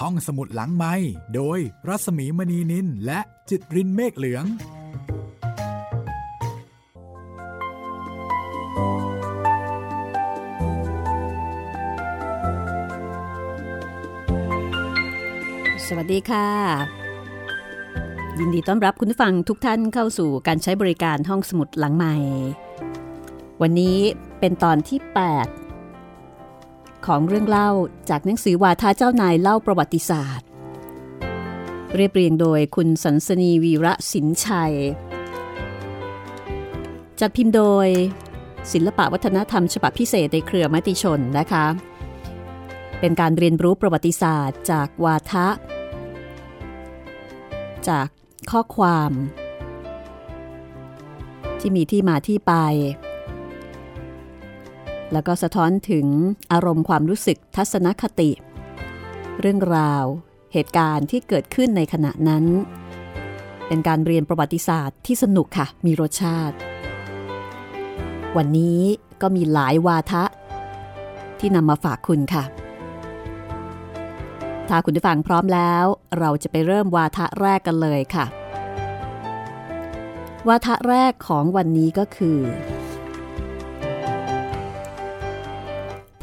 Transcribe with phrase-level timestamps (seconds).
[0.00, 0.94] ห้องสมุดหลังไม้
[1.34, 4.44] โดยรัสมีมณีนินและจิตรินเมฆเหลือง
[15.86, 16.48] สวัสดีค่ะ
[18.38, 22.14] ยินดีต้อนรับคุณผู้ฟังทุกท่านเข้าสู่การใช้บริการห้องสมุดหลังใหม่
[23.62, 23.98] วันนี้
[24.40, 24.98] เป็นตอนที่
[25.36, 25.61] 8
[27.06, 27.70] ของเรื่องเล่า
[28.10, 30.46] จากหนังสือวาทาเจ้านายเล่าประวัติศาสตร์
[31.96, 34.74] เรียบเรียงโดยคุณสันสนีวีระสินชัย
[37.20, 37.88] จัดพิมพ์โดย
[38.72, 41.66] ศิลปะวัฒนธรรมฉบับพิเศษในเครือมติชนนะคะ
[43.00, 45.48] เป็นการเรียนรู้ประวัติศาสตร์จากวาทะ
[47.88, 48.06] จาก
[48.50, 49.10] ข้อความ
[51.60, 52.54] ที่มีที่มาที่ไป
[55.12, 56.06] แล้วก็สะท้อนถึง
[56.52, 58.30] อารมณ์ความรู้สึกทัศนคติ
[59.40, 60.04] เรื่องราว
[60.52, 62.44] เหตุการณ์ที่เกิดขึ้นในขณะนั้น
[63.68, 66.56] เป็นการเรียนประวัติศาสตร์ที่สนุกค่ะ มีรสชาติ
[68.36, 68.80] วันนี้
[69.22, 70.24] ก็มีหลายวาทะ
[71.38, 72.44] ที่นำมาฝากคุณค่ะ
[74.68, 75.84] ถ้าคุณผู้ฟังพร้อมแล้ว
[76.18, 78.26] เราจะไปเริ่มวาทะแรกกันเลยค่ะ
[80.48, 82.38] วาทะแรกของวันนี้ก็คือ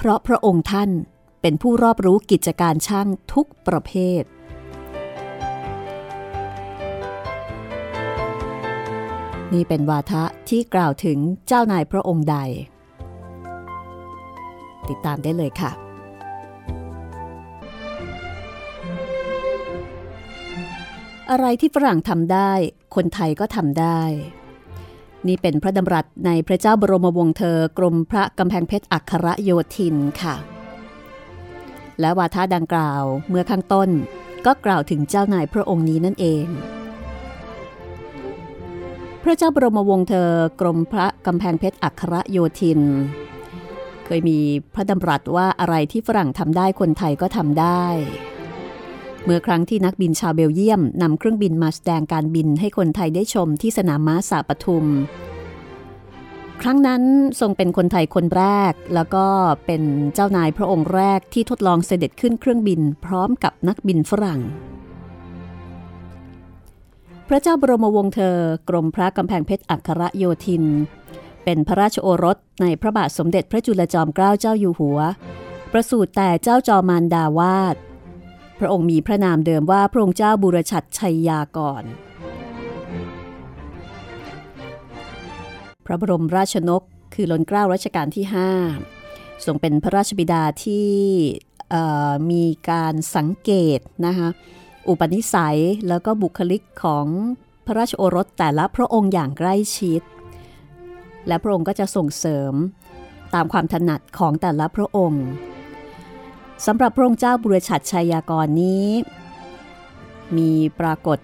[0.02, 0.90] เพราะพระองค์ท่าน
[1.42, 4.24] เป็นผู้รอบรู้กิจการช่างทุกประเภท
[9.54, 12.38] นี่เป็นวาทะที่กล่าวถึงเจ้านายพระองค์ใด
[14.90, 15.72] ติดตามได้เลยค่ะ
[21.32, 22.52] อะไรที่ฝรั่งทำได้
[22.96, 24.02] คนไทยก็ทำได้
[25.28, 30.36] นี่เป็นพระดำรัสในพระเจ้าบรมวงศ์เธอกรมพระกำแพงเพชรอัครโยธินค่ะ
[32.00, 33.90] และวาทะดังกล่าวเมื่อข้างต้น
[34.46, 36.46] ก็กล่าวถึงเจ้านายพระองค์นี้นั่นเอง
[39.24, 40.30] พระเจ้าบรมวงศ์เธอ
[40.62, 42.82] กรมพระกำแพงเพชรอัครโยธิน
[44.06, 44.40] เคยมี
[44.76, 47.84] พระดำรัสว่าอะไรที่ฝรั่งทำได้คนไทยก็ทำได้
[49.26, 54.86] เมื่อครั้งที่นักบินชาวเบลเยียมนำเครื่องบินมาแสดงการบินให้คนไทยได้ชมที่สนามม้าสาปทุม
[56.62, 57.04] ครั้งนั้น
[57.40, 59.26] ทรงเป็นคนไทยคนแรก แล้วก็
[59.66, 64.42] เป็นเจ้านายพระองค์แรกที่ทดลองเสด็จขึ้นเครื่องบินพร้อมกับนักบินฝรั่ง
[67.28, 68.38] พระเจ้าบรมวงศ์เธอ
[68.70, 70.64] กรมพระกำแพงเพชรอัครโยธิน
[71.44, 75.00] เป็นพระราชโอรสในพระบาทสมเด็จพระจุลจอมเกล้าเจ้าอยู่หัว
[75.72, 77.76] ประสูติแต่เจ้าจอมานดาวาด
[78.60, 81.84] พระองค์มีพระนามเดิมว่าพระองค์เจ้าบุรชัดชัยยากร
[85.86, 86.84] พระบรมราชนก
[87.14, 88.26] คือล้นเกล้ารัชกาลที่
[88.86, 90.90] 5 ทรงเป็นพระราชบิดาที่
[92.32, 94.30] มีการสังเกตนะคะ
[94.88, 95.60] อุปนิสัย
[95.90, 97.08] แล้วก็บุคลิกของ
[97.66, 100.02] พระราชโอรสแต่ละพระองค์อย่างใกล้ชิด
[101.28, 102.54] และพระองค์ก็จะส่งเสริม
[103.34, 105.26] ตามความถนัดของแต่ละพระองค์
[106.66, 108.88] สำหรับพระองค์เจ้าบุรชัดชัยยากรนี้
[110.38, 111.20] มีปรากฏ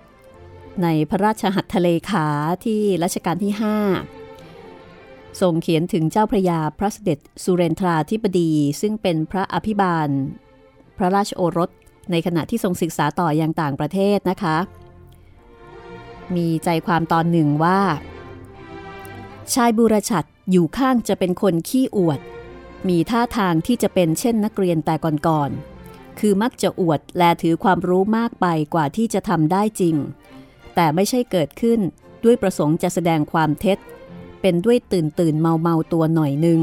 [0.84, 2.28] ในพระราชหัตถเลขา
[2.66, 3.54] ที่รัชกาลที่
[4.42, 8.52] 5 ทรงเขียนถึงเจ้าพระยาพระเสด็จสุเรนทราธิบดี
[8.82, 10.10] ซึ่งเป็นพระอภิบาล
[10.98, 11.70] พระราชโอรส
[12.12, 14.58] ในขณะที่ทรงศึกษาต่ออยังต่างประเทศนะคะ
[16.36, 17.80] มีใจความตอนหนึ่งว่า
[19.54, 22.20] ชายบุรชัดอยู่ข้างจะเป็นคนขี้อวด
[22.90, 24.96] มีท่าทางที่จะเป็นเช่นนักเรียนแต่
[25.28, 29.96] ก่อนๆ คือมักจะอวดและถือความรู้มากไปกว่าที่จะทำได้จริง
[30.76, 31.80] แต่ไม่ใช่เกิดขึ้น
[32.24, 33.78] ด้วยประสงค์จะแสดงความเท็จ
[34.42, 36.60] เป็นด้วยตื่นตื่นเมาเมาตัวหน่อยหนึ่ง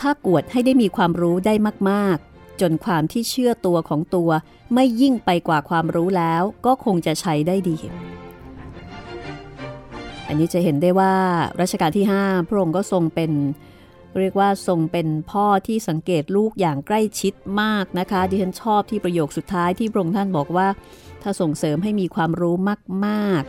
[0.00, 1.54] ถ้ากวดให้ได้มีความรู้ได้
[1.90, 4.30] มากๆ จนความที่เชื่อตัวของตัว
[4.74, 7.76] ไม่ยิ่งไปกว่าความรู้แล้วก็คงจะใช้ได้ดี
[10.28, 11.14] อันนี้จะเห็นได้ว่า
[11.60, 13.30] รัชกาลที่ 5 พระองค์ก็ทรงเป็น
[14.20, 20.68] เรียกว่าทรงเป็นพ่อที่สังเกตลูกอย่างใกล้ชิดมากนะคะ ดิฉันชอบที่ประโยคสุดท้ายที่พระองค์ท่านบอกว่า
[21.22, 22.54] ถ้าส่งเสริมให้มีความรู้
[23.06, 23.42] มาก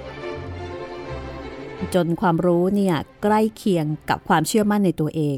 [1.20, 5.38] ๆ จนความรู้เนี่ยใกล้เคียงกับความเชื่อมั่นในตัวเอง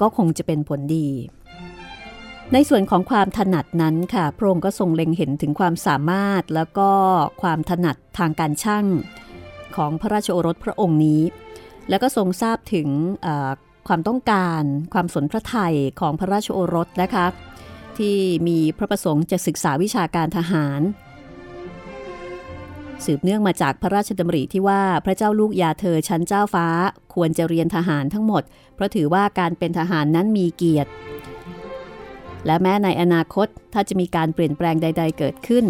[0.00, 1.08] ก็คงจะเป็นผลดี
[2.52, 6.90] ในส่วนของความถนัดนั้นค่ะ พระองค์ก็ทรงเล็งเห็นถึงความสามารถแล้วก็
[7.42, 8.86] ความถนัดทางการช่าง
[9.76, 11.22] ของพระราชโอรสพระองค์นี้
[11.88, 12.88] แล้วก็ทรงทราบถึง
[13.88, 14.62] ความต้องการ
[14.94, 17.26] ความสนพระไทยของพระราชโอรสนะคะ
[17.98, 18.16] ที่
[18.48, 20.80] มีพระประสงค์จะศึกษาวิชาการทหาร
[23.04, 26.66] สืบเนื่องมาจากพระราชดำริที่ว่าพระเจ้าลูกยาเธอชั้นเจ้าฟ้า
[27.14, 28.42] ควรจะเรียนทหารทั้งหมด
[28.74, 30.90] เพราะถือว่าการเป็นทหารนั้นมีเกียรติ
[32.46, 35.64] และแม้ในอนาคตถ้าจะมีการเปลี่ยนแปลงใด ๆ เกิดขึ้น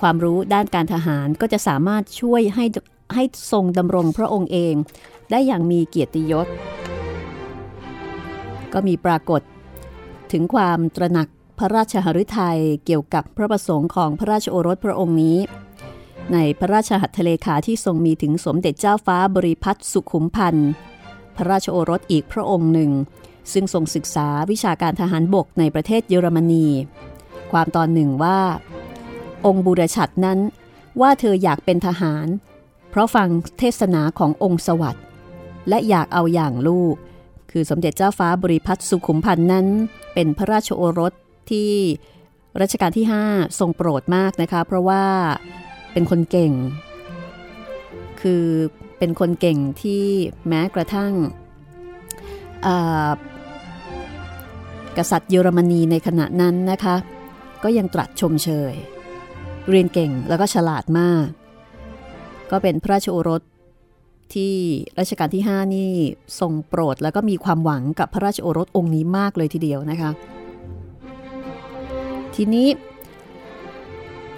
[0.00, 2.64] ความรู้ด้านการทหารก็จะสามารถช่วยให้
[3.14, 4.74] ให้ทรงดำรงพระองค์เอง
[5.30, 6.46] ได้อย่างมีเกียรติยศ
[8.72, 9.40] ก็มีปรากฏ
[10.32, 11.28] ถึงความตระหนัก
[11.58, 15.38] พระราชหฤทัยเกี่ยวกับพระประสงค์ของพระราชโอรสพระองค์นี้
[16.32, 20.70] ในพระราชหัตถเลขาที่ทรงมีถึงสมเด็จเจ้าฟ้าบริพัตรสุขุมพันธ์
[21.36, 22.90] พระราชโอรสอีกพระองค์หนึ่ง
[23.52, 26.66] ซึ่งทรงศึกษาวิชาการทหารบกในประเทศเยอรมนี
[27.52, 28.38] ความตอนหนึ่งว่า
[29.46, 30.38] องค์บุรชัดนั้น
[31.00, 32.26] ว่าเธออยากเป็นทหาร
[32.90, 33.28] เพราะฟัง
[33.58, 35.04] เทศนาขององค์สวัสด์
[35.68, 36.96] และอยากเอาอย่างลูก
[37.50, 39.66] คือสมเด็จเจ้าฟ้าบริพัตรสุขุมพันธ์นั้น
[40.14, 41.12] เป็นพระราชโอรส
[41.50, 41.70] ที่
[42.60, 45.04] รัชกาลที่ 5 ทรงโปรดมากนะคะ เพราะว่า
[45.92, 46.52] เป็นคนเก่ง
[48.20, 48.44] คือ
[48.98, 50.04] เป็นคนเก่งที่
[50.48, 51.12] แม้กระทั่ง
[54.98, 56.96] กษัตริย์เยอรมนีในขณะนั้นนะคะ
[57.62, 58.74] ก็ยังตรัสชมเชย
[59.68, 61.26] เรียนเก่งแล้วก็ฉลาดมาก
[62.50, 63.42] ก็เป็นพระราชโอรส
[64.34, 64.54] ที่
[64.98, 65.90] รัชกาลที่ 5 นี่
[66.40, 70.10] ทรงโปรดแล้วก็มีความหวังกับพระราชโอรสองค์นี้มากเลยทีเดียวนะคะ
[72.34, 72.68] ทีนี้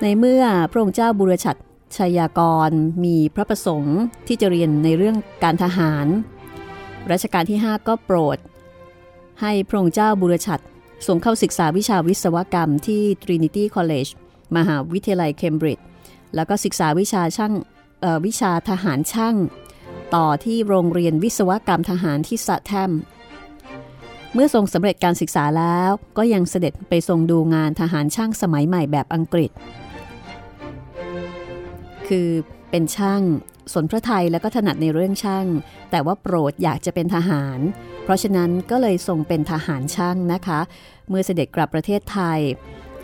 [0.02, 1.56] ในเมื่อพระองค์เจ้าบุรชัด
[1.96, 2.70] ชัยากร
[3.04, 6.06] มีพระประสงค์ที่จะเรียนในเรื่องการทหาร
[7.10, 8.38] รัชกาลที่ 5 ก็โปรด
[9.40, 10.60] ให้พระองค์เจ้าบุรชัด
[11.06, 14.10] ส่งเข้าศึกษาวิชาวิศวกรรมที่ Trinity College
[14.56, 15.84] มหาวิทยาลัยเคมบริดจ์
[16.34, 17.52] แล้วก็ศึกษาวิชาช่าง
[18.26, 19.36] วิชาทหารช่าง
[20.14, 22.90] ต่อที่โรงเรียนวิศวกรรมทหารที่สะแทม
[24.34, 29.50] เมื่อทรงสำเร็จการศึกษาแล้วก็ยังเสด็จไปทรงดูงานทหารช่างสมัยใหม่แบบอังกฤษ
[32.08, 32.28] คือ
[32.70, 33.22] เป็นช่าง
[33.72, 35.46] สนพระไทยแล้วก็ถนัดในเรื่องช่าง
[35.90, 37.58] แต่ว่าโปรดอยากจะเป็นทหาร
[38.04, 40.60] เพราะฉะนั้นก็เลยทรงเป็นทหารช่างนะคะ
[41.08, 42.40] เมื่อเสด็จกลับประเทศไทย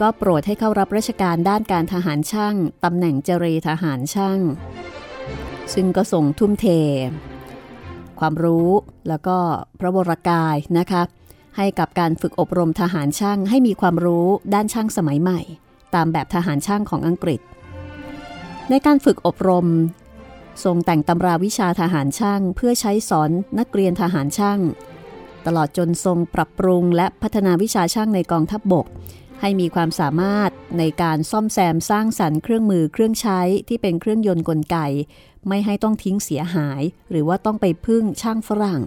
[0.00, 2.54] ก็โปรดให้เข้ารับราชการด้านการทหารช่าง
[2.84, 4.38] ตำแหน่งเจเรทหารช่าง
[5.72, 6.66] ซึ่งก็ทรงทุ่มเท
[8.20, 8.68] ความรู้
[9.08, 9.36] แล้วก็
[9.80, 11.02] พระวรากายนะคะ
[11.56, 15.40] ให้กับการฝึกอบรมทหารช่างให้มีความรู้ด้านช่างสมัยใหม่
[15.94, 17.40] ตามแบบทหารช่างของอังกฤษ
[18.70, 19.66] ในการฝึกอบรม
[20.64, 24.60] ทรงแต่งตำราวิชาทหารช่างเพื่อใช้สอนนักเรียนทหารช่าง
[25.46, 28.86] ตลอดจนทรงปรับปรุงและพัฒนาวิชาช่างในกองทัพบบก
[29.40, 34.76] ให้มีความสามารถในการซ่อมแซมสร้างสรรค์เครื่องมือเครื่องใช้ที่เป็นเครื่องยนต์กลไก
[35.48, 38.82] ไม่ให้ต้องทิ้งเสียหาย หรือว่าต้องไปพึ่งช่างฝรั่ง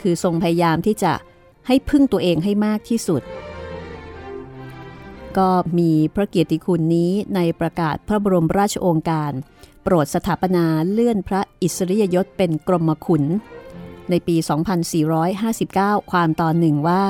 [0.00, 1.12] คือทรงพยายามที่จะ
[1.66, 3.22] ให้พึ่งตัวเองให้มากที่สุด
[5.38, 9.32] ก็มีพระเกียรติคุณนี้ในประกาศพระบรมราชโองการ
[9.82, 13.24] โปรดสถาปนาเลื่อนพระอิสริยยศเป็นกรมขุน
[14.10, 14.36] ในปี
[15.24, 17.04] 2459 ความตอนหนึ่งว่า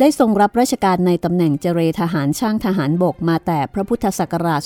[0.00, 4.60] ได้ทรงรับราชการในตำแหน่งเจเรทหารช่างทหารบกมาแต่พระพุทธศักราช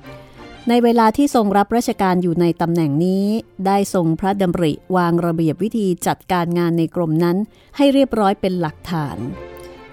[0.00, 3.26] 2451 ในเวลาที่ทรงรับราชการอยู่ในตำแหน่งนี้
[3.66, 7.36] ได้ทรงพระดำริวางระเบียบวิธีจัดการงานในกรมนั้น
[7.76, 9.18] ให้เรียบร้อยเป็นหลักฐาน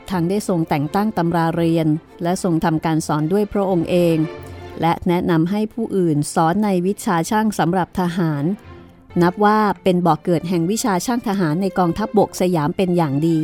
[0.10, 1.88] ทั้งได้ทรงแต่งตั้งตำราเรียน
[2.24, 4.18] และทรงทำการสอนด้วยพระองค์เอง
[4.82, 8.44] และแนะนำให้ผู้อื่นสอนในวิชาช่างสำหรับทหาร
[9.22, 13.40] นับว่าเป็นบ่อกเกิดแห่งวิชาช่างทหารในกองทัพบบกสยามเป็นอย่างดี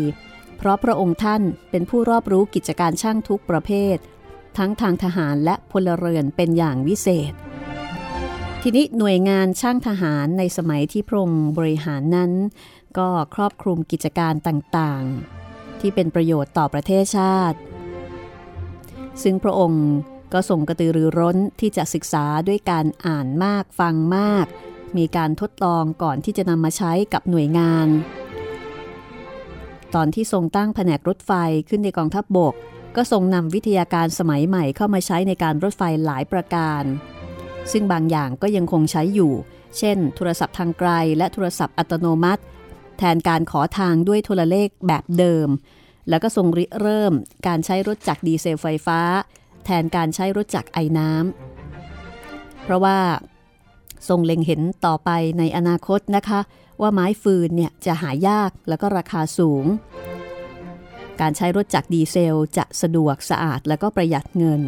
[0.57, 3.97] เพราะพระองค์ท่านเป็นผู้รอบรู้กิจการช่างทุกประเภท
[4.57, 7.33] ทั้งทางทหารและพลเรือนเป็นอย่างวิเศษ
[8.61, 12.31] ทีนี้หน่วยงานช่างทหารในสมัยที่พระองค์บริหารนั้น
[12.97, 17.57] ก็ครอบคลุมกิจการต่างๆ ที่เป็นประโยชน์ต่อประเทศชาติ
[19.23, 19.87] ซึ่งพระองค์
[20.33, 24.45] ก็ส่งกระตือรือร้นที่จะศึกษาด้วยการอ่านมากฟังมาก
[24.97, 27.87] มีการทดลองก่อนที่จะนำมาใช้กับหน่วยงาน
[29.95, 31.31] ตอนที่ทรงตั้งแผนกรถไฟ
[31.69, 32.53] ขึ้นในกองทัพบบก
[32.95, 36.83] ก็ทรงนำวิทยาการสมัยใหม่เข้ามาใช้ในการรถไฟหลายประการ
[37.71, 39.33] ซึ่งบางอย่างก็ยังคงใช้อยู่
[39.77, 42.41] เช่น โทรศัพท์ทางไกล และโทรศัพท์อัตโนมัติ
[42.97, 45.49] แทนการขอทางด้วยโทรเลขแบบเดิม
[46.09, 47.13] แล้วก็ทรงริเริ่ม
[47.47, 48.99] การใช้รถจักรดีเซลไฟฟ้า
[49.65, 52.97] แทนการใช้รถจักรไอน้ำเพราะว่า
[54.07, 56.39] ทรงเล็งเห็นต่อไปในอนาคตนะคะ
[56.81, 59.65] ว่าไม้ฟืนเนี่ยจะหายากแล้วก็ราคาสูง
[61.21, 64.61] การใช้รถจักรดีเซลจะสะดวกสะอาดแล้วก็ประหยัดเงิน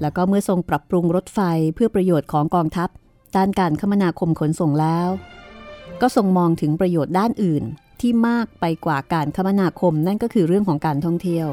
[0.00, 1.40] แล้วก็เมื่อทรงปรับปรุงรถไฟ
[1.74, 2.88] เพื่อประโยชน์ของกองทัพ
[3.36, 5.08] ด้านการคมนาคมขนส่งแล้ว
[6.00, 7.64] ก็ทรงมองถึงประโยชน์ด้านอื่น
[8.00, 11.48] ที่มากไปกว่าการคมนาคมนั่นก็คือเรื่องของการท่องเที่ยว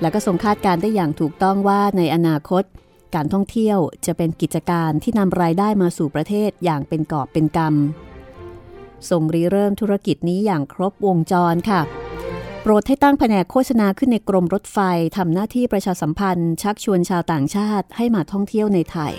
[0.00, 2.64] และก็ทรงคาดการได้อย่างถูกต้องว่าในอนาคต
[3.14, 11.80] การท่องเที่ยวจะเป็นกิจการที่นำรายได้มาสู่ประเทศอย่างเป็นกอบเป็นกำทรงริเริ่มธุรกิจนี้อย่างครบวงจรค่ะ
[12.62, 14.78] โปรดให้ตั้งแผนกโฆษณาขึ้นในกรมรถไฟ
[15.16, 19.12] ทำหน้าที่ประชาสัมพันธ์ ชักชวนชาวต่างชาติให้มาท่องเที่ยวในไทย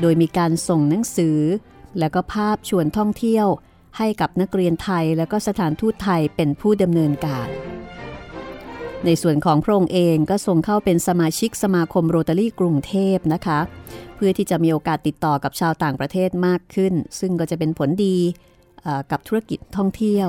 [0.00, 1.38] โดยมีการส่งหนังสือ
[1.98, 3.46] และก็ภาพชวนท่องเที่ยว
[3.98, 7.48] ให้กับนักเรียนไทยและก็สถานทูตไทยเป็นผู้ดำเนินการ
[9.04, 13.60] ในส่วนของพระองค์เองก็ทรงเข้าเป็นสมาชิกสมาคมโรตารี่กรุงเทพนะคะ
[14.16, 18.16] เพื่อที่จะมีโอกาสติดต่อกับชาวต่างประเทศมากขึ้น ซึ่งก็จะเป็นผลดี
[19.10, 20.28] กับธุรกิจท่องเที่ยว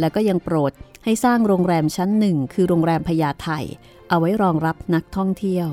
[0.00, 0.72] และก็ยังโปรด
[1.04, 3.48] ให้สร้างโรงแรมชั้นหนึ่งคือโรงแรมพญาไท
[4.08, 5.68] เอาไว้รองรับนักท่องเที่ยว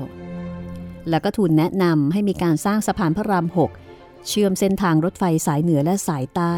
[1.10, 3.46] แล้วก็ทูลแนะนำให้มีการสร้างสะพานพระราม
[3.86, 6.54] 6เชื่อมเส้นทางรถไฟสายเหนือและสายใต้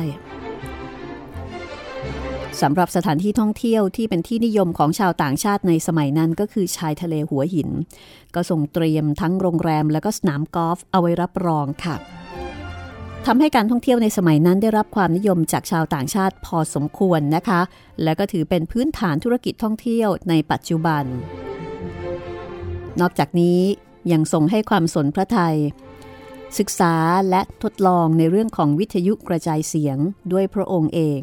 [2.62, 7.68] สำหรับสถานที่ท่องเที่ยวที่เป็นที่นิยมของชาวต่างชาติในสมัยนั้นก็คือชายทะเลหัวหิน
[8.34, 11.96] ก็ส่งเตรียมทั้งโรงแรมและก็สนามกอล์ฟเอาไว้รับรองค่ะ
[13.26, 17.60] ทำให้การท่องเที่ยวในสมัยนั้นได้รับความนิยมจากชาวต่างชาติพอสมควรนะคะ
[18.02, 21.04] และก็ถือเป็นพื้นฐานธุรกิจท่องเที่ยวในปัจจุบัน
[23.00, 23.60] นอกจากนี้
[24.12, 25.56] ยังทรงให้ความสนพระไทย
[26.58, 26.94] ศึกษา
[27.30, 29.98] และทดลองในเรื่องของวิทยุกระจายเสียง
[30.32, 31.20] ด้วยพระองค์เอง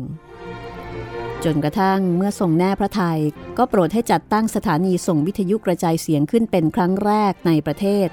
[1.46, 3.20] จนกระทั่งเมื่อทรงแน่พระไทย
[3.58, 8.08] ก็โปรดให้จัดตั้งสถานีส่งวิทยุกระจายเสียงขึ้นเป็นครั้งแรกในประเทศ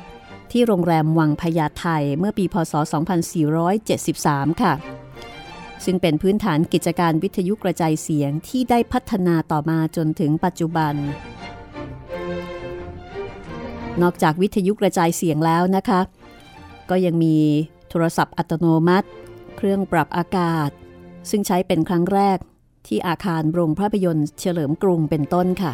[0.52, 1.86] ที่โรงแรมวังพญาไท
[2.18, 2.74] เมื่อปีพศ
[3.68, 4.74] 2473 ค่ะ
[5.84, 10.94] ซึ่งเป็นพื้นฐานกิจการวิทยุกระจายเสียงที่ได้พัฒนาต่อมาจนถึงปัจจุบัน
[14.02, 16.00] นอกจากวิทยุกระจายเสียงแล้วนะคะ
[16.90, 17.36] ก็ยังมี
[17.90, 19.08] โทรศัพท์อัตโนมัติ
[19.56, 20.70] เครื่องปรับอากาศ
[21.30, 22.38] ซึ่งใช้เป็นครั้งแรก
[22.86, 25.72] ที่อาคารโรงภาพยนตร์เฉลิมกรุงเป็นต้นค่ะ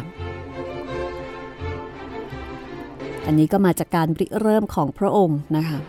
[3.25, 5.79] อันนี้ก็มาจากการริเริ่มของพระองค์นะคะ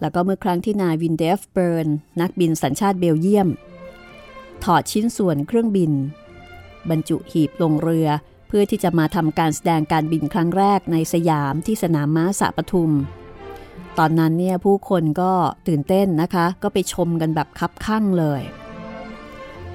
[0.00, 1.88] แล้วก็เมื่อครั้งที่นายวินเดฟเบิร์น
[2.20, 3.48] นักบินสัญชาติเบลเยียม
[4.64, 5.92] ถอดชิ้นส่วนเครื่องบิน
[6.90, 8.08] บรรจุหีบลงเรือ
[8.48, 12.92] เพื่อที่จะมาทำการแสดงการบินครั้งแรกในสยามที่สนามม้าสะปทุม
[13.98, 15.32] ตอนนั้นเนี่ยผู้คนก็
[15.68, 18.42] ตื่นเต้นนะคะ ก็ไปชมกันแบบคับข้างเลย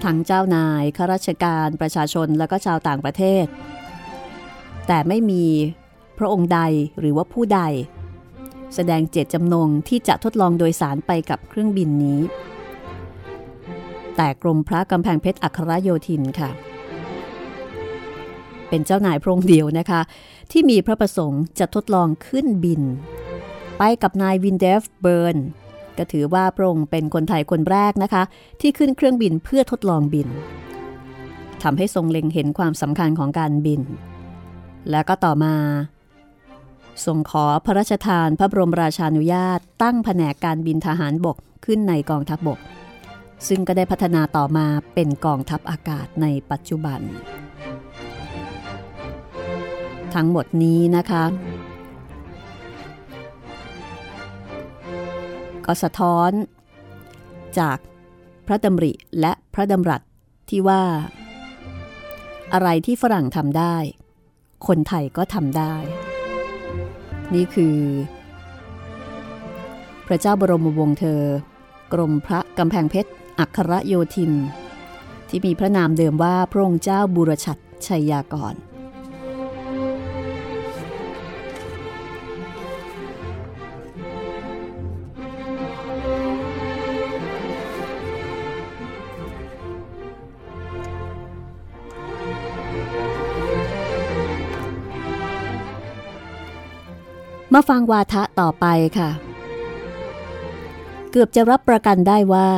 [0.04, 3.46] ทั้งเจ้านายข้าราชการประชาชนแล้วก็ชาวต่างประเทศ
[4.88, 5.46] แต่ไม่มี
[6.18, 6.60] พระองค์ใด
[7.00, 7.62] หรือว่าผู้ใด
[8.76, 12.20] แสดงเจตจำนงที่จะทดลองโดยสารไปกับเครื่องบินนี้
[14.16, 16.50] แต่กรมพระกำแพงเพชรอัครโยธินค่ะ
[18.70, 20.02] เป็นเจ้านายพระองค์เดียวนะคะ
[20.52, 22.82] ที่มีพระประสงค์จะทดลองขึ้นบิน
[23.78, 25.38] ไปกับนายวินเดฟเบิร์น
[25.98, 28.24] ก็ถือว่าพระองค์เป็นคนไทยคนแรกนะคะ
[28.62, 30.28] ที่ขึ้นเครื่องบินเพื่อทดลองบิน
[31.64, 33.82] ทำให้ทรงเล็งเห็นความสำคัญของการบิน
[34.90, 35.56] และก็ต่อมา
[37.06, 42.60] ทรงขอพระราชทานพระบรมราชานุญาต ตั้งแผนกการบินทหารบกขึ้นในกองทัพบบก
[43.48, 47.00] ซึ่งก็ได้พัฒนาต่อมาเป็นกองทัพอากาศในปัจจุบัน
[50.16, 51.24] ทั้งหมดนี้นะคะ
[55.66, 56.32] ก็สะท้อน
[57.60, 57.78] จาก
[58.48, 60.02] พระดำริและพระดำรัส
[60.50, 60.84] ที่ว่า
[62.54, 63.76] อะไรที่ฝรั่งทำได้
[64.68, 65.76] คนไทยก็ทำได้
[67.34, 67.78] นี่คือ
[70.08, 71.22] พระเจ้าบรมวงศ์เธอ
[71.94, 74.32] กรมพระกำแพงเพชร อัครโยธิน
[75.30, 78.56] ที่มีพระนามเดิมว่าพระองค์เจ้าบุรชัดชัยยากร
[97.54, 98.66] มาฟังวาทะต่อไป
[98.98, 99.10] ค่ะ
[101.12, 102.50] เกือบจะรับประกันได้ว่า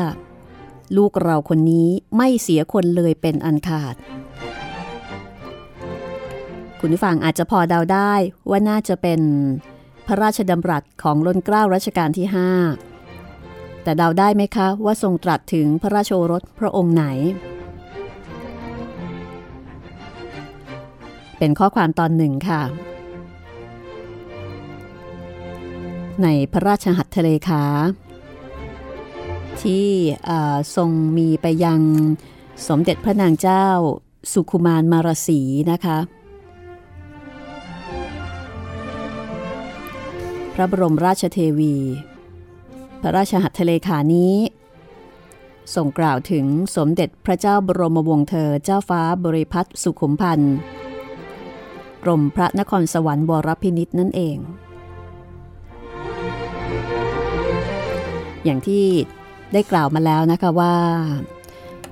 [0.98, 3.96] ลูกเราคนนี้ไม่เสียคนเลยเป็นอันขาด
[6.80, 8.14] คุณผู้ฟังอาจจะพอเดาได้
[8.50, 9.22] ว่าน่าจะเป็น
[10.08, 12.28] พระราชดำรัสของล้นเกล้ารัชกาลที่
[13.06, 17.06] 5 แต่เดาได้ไหมคะว่าทรงตรัสถึงพระราชโอรสพระองค์ไหน
[21.38, 22.62] เป็นข้อความตอนหนึ่งค่ะ
[26.22, 27.64] ในพระราชหัตถเลขา
[29.62, 29.88] ที่
[30.76, 31.82] ทรงมีไปยัง
[32.68, 33.68] สมเด็จพระนางเจ้า
[34.32, 35.40] สุขุมารมารสี
[35.72, 35.98] นะคะ
[40.54, 41.76] พระบรมราชเทวี
[43.02, 44.34] พระราชหัตถเลขานี้
[45.76, 50.56] ส่งกล่าวถึงสมเด็จพระเจ้าบรมวงศ์เธอเจ้าฟ้าบริพัตรสุขุมพันธ์
[52.04, 54.38] กรมพระนครสวรรค์วรพินิษนั่นเอง
[58.46, 58.86] อย่างที่
[59.54, 60.76] ได้กล่าวมาแล้วนะคะว่า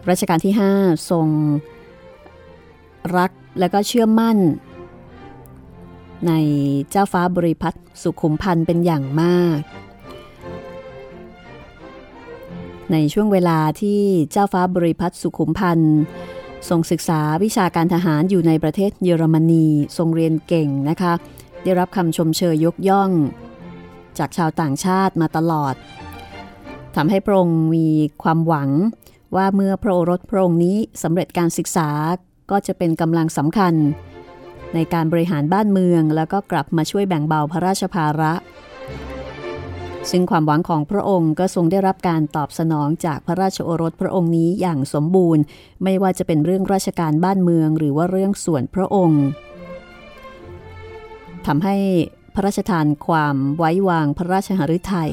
[0.09, 1.27] รัชกาลที่ 5 ทรง
[3.17, 4.37] รักและก็เชื่อมั่น
[6.27, 6.33] ใน
[6.89, 9.59] เจ้าฟ้าบริพัตรสุขุมพันธ์เป็นอย่างมาก
[12.91, 15.99] ในช่วงเวลาที่เจ้าฟ้าบริพัตรสุขุมพันธ์
[16.69, 19.65] ทรงศึกษาวิชาการทหารอยู่ในประเทศเยอรมนี
[19.97, 21.13] ทรงเรียนเก่งนะคะ
[21.63, 23.11] ได้รับคำชมเชยยกย่อง
[24.19, 25.75] จากชาวต่างชาติมาตลอด
[26.95, 27.87] ทำให้พระองค์มี
[28.23, 28.69] ความหวัง
[29.35, 31.89] ว่าเมื่อพระโอรสพระองค์นี้สำเร็จการศึกษา
[32.51, 33.73] ก็จะเป็นกำลังสำคัญ
[34.73, 38.33] ในการบริหารบ้านเมือง แล้วก็กลับมาช่วยแบ่งเบาพระราชภาระ
[40.11, 45.43] ซึ่งความหวังของพระองค์ก็ทรงได้รับการตอบสนองจากพระราชโอรสพระองค์นี้อย่างสมบูรณ์
[45.83, 49.23] ไม่ว่าจะเป็นเรื่องราชการบ้านเมือง หรือว่าเรื่องส่วนพระองค์
[51.47, 51.75] ทำให้
[52.33, 55.11] พระราชทานความไว้วางพระราชหฤทัย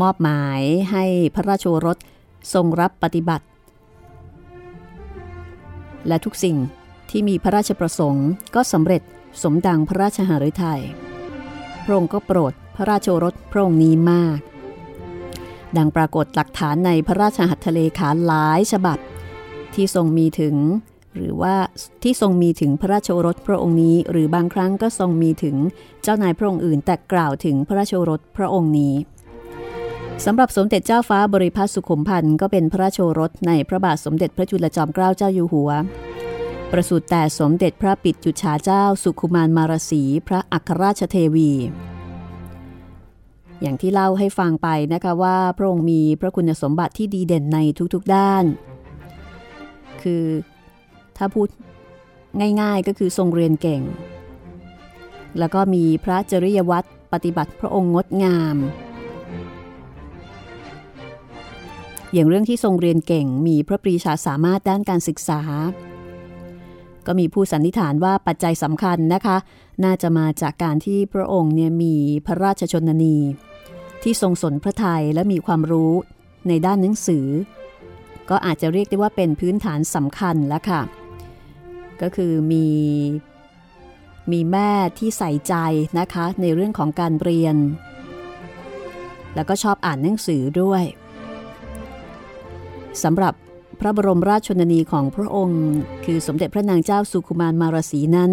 [0.00, 0.60] มอบหมาย
[0.92, 1.98] ให้พระราชโอรส
[2.54, 3.46] ทรงรับปฏิบัติ
[6.08, 6.56] และทุกสิ่ง
[7.10, 9.02] ที่มีพระราชประสงค์ก็สำเร็จ
[9.42, 10.82] สมดังพระราชหฤทยัย
[11.84, 14.38] พระองค์ก็โปรดพระราชโอรสพระองค์นี้มาก
[15.76, 18.98] ดังปรากฏหลักฐานในพระราชหัตถเลขาหลายฉบับ
[19.74, 20.56] ที่ทรงมีถึง
[21.14, 21.54] หรือว่า
[22.02, 25.56] ที่ทรงมีถึงพระราชโอรสพระองค์นี้ หรือบางครั้งก็ทรงมีถึง
[26.02, 28.94] เจ้านายพระองค์อื่น แต่กล่าวถึงพระราชโอรสพระองค์นี้
[30.24, 35.70] สำหรับสมเด็จเจ้าฟ้าบริพัตรสุขุมพันธ์ก็เป็นพระราชรสในพระบาทสมเด็จพระจุลจอมเกล้าเจ้าอยู่หัว
[36.72, 41.50] ประสูติแต่สมเด็จพระปิดจุชาเจ้าสุขุมารมารสีพระอัครราชเทวี
[43.62, 47.58] อย่างที่เล่าให้ฟังไปนะคะว่าพระองค์มีพระคุณสมบัติที่ดีเด่นใน
[47.94, 48.44] ทุกๆด้าน
[50.02, 50.24] คือ
[51.16, 51.48] ถ้าพูด
[52.60, 53.82] ง่ายๆก็คือทรงเรียนเก่ง
[55.38, 58.56] แล้วก็มีพระจริยวัตรปฏิบัติพระองค์งดงาม
[62.14, 65.40] อย่างเรื่องที่ทรงเรียนเก่งมีพระปรีชาสามารถด้านการศึกษา
[67.06, 69.36] ก็มีผู้สันนิษฐานว่าปัจจัยสำคัญนะคะ
[69.84, 71.94] น่าจะมาจากการที่พระองค์เนี่ยมี
[72.26, 73.16] พระราชชนนี
[74.02, 75.92] ที่ทรงสนพระทัยและมีความรู้
[76.48, 77.26] ในด้านหนังสือ
[78.30, 80.80] ก็อาจจะเรียกได้ว่าเป็นพื้นฐานสำคัญแล้วค่ะ
[82.02, 82.66] ก็คือมี
[84.32, 85.54] มีแม่ที่ใส่ใจ
[85.98, 87.56] นะคะในเรื่องของการเรียน
[89.34, 90.84] แล้วก็ชอบอ่านหนังสือด้วย
[93.02, 93.34] สำหรับ
[93.80, 95.62] พระบรมราชชนนีของพระองค์
[96.04, 98.32] คือสมเด็จพระนางเจ้าสุขุมารมารสีนั้น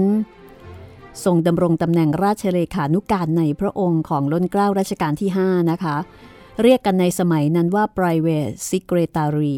[1.24, 5.96] ทรงดำรงตำแหน่งราชเลขานุการในพระองค์ของล้นเกล้ารัชกาลที่ 5 นะคะ
[6.62, 9.58] เรียกกันในสมัยนั้นว่า private secretary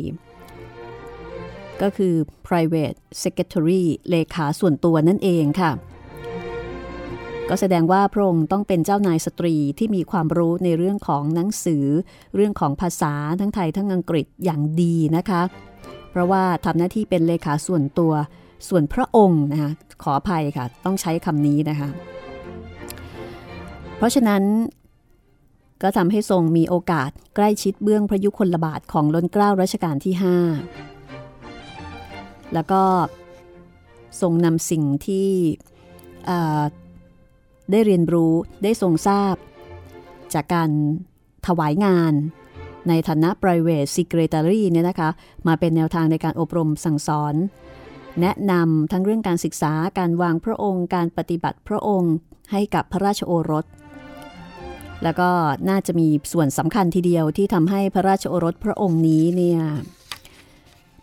[1.82, 2.14] ก็คือ
[2.48, 5.72] private secretary เลขาส่วนตัวนั่นเองค่ะ
[7.50, 11.86] ก็แสดงว่าพระองค์ต้องเป็นเจ้านายสตรีที่มีความรู้ในเรื่องของหนังสือ
[12.36, 15.42] เรื่องของภาษาทั้งไทยทั้งอังกฤษอย่างดีนะคะ
[16.12, 18.14] เพราะว่าทำหน้าที่เป็นเลขาส่วนตัว
[18.68, 19.72] ส่วนพระองค์นะคะ
[20.04, 21.90] ขออภัยค่ะ ต้องใช้คำนี้นะคะ
[23.98, 24.44] เพราะฉะนั้น
[25.82, 30.14] ก็ทำให้ทรงมีโอกาสใกล้ชิดเบื้องพระยุคลบาทของล้นเกล้ารัชกาลที่
[31.74, 32.82] 5 แล้วก็
[34.22, 35.30] ทรงนำสิ่งที่
[37.72, 39.36] ได้เรียนรู้ได้ทรงทราบ
[40.34, 40.70] จากการ
[41.48, 42.14] ถวายงาน
[42.90, 45.10] ในฐานะ private secretary เนี่ยนะคะ
[45.48, 47.36] มาเป็นแนวทางในการอบรมสั่งสอน
[48.22, 52.14] แนะนำทั้งเรื่องการศึกษาการวางพระองค์ การปฏิบัติพระองค์
[52.52, 53.66] ให้กับพระราชโอรส
[55.04, 55.30] แล้วก็
[55.70, 59.62] น่าจะมีส่วนสำคัญทีเดียวที่ทำให้พระราชโอรสพระองค์นี้เนี่ย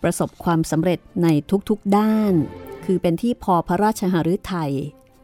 [0.02, 1.28] ประสบความสำเร็จใน
[1.68, 2.32] ทุกๆด้าน
[2.84, 4.72] คือเป็นที่พอพระราชหฤทัย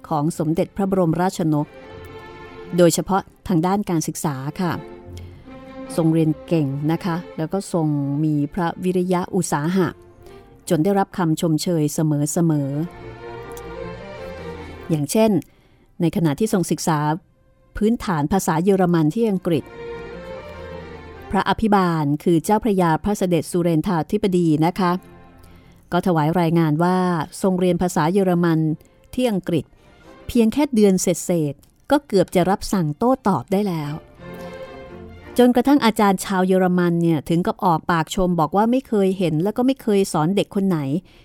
[0.08, 1.66] ของสมเด็จพระบรมราชนก
[2.76, 4.72] โดยเฉพาะทางด้านการศึกษาค่ะ
[5.96, 7.86] ทรงเรียนเก่งนะคะ แล้วก็ทรง
[8.24, 9.88] มีพระวิริยะอุตสาหะ
[10.68, 15.30] จนได้รับคำชมเชยเสมอๆ อย่างเช่น
[16.00, 16.98] ในขณะที่ทรงศึกษา
[17.76, 19.64] พื้นฐานภาษาเยอรมันที่อังกฤษ
[21.30, 24.92] พระอภิบาลคือเจ้าพระยาพระเสด็จสุเรนทาธิปดีนะคะ
[25.92, 26.96] ก็ถวายรายงานว่า
[27.42, 28.58] ทรงเรียนภาษาเยอรมัน
[29.14, 29.64] ที่อังกฤษ
[30.26, 31.54] เพียงแค่เดือนเศษ
[31.90, 33.92] ก็เกือบจะรับสั่งโต้ตอบได้แล้ว
[35.38, 40.78] จนกระทั่งอาจารย์ชาวเยอรมันเนี่ยถึงกับออกปากชมบอกว่าไม่เคยเห็น แล้วก็ไม่เคยสอนเด็กคนไหน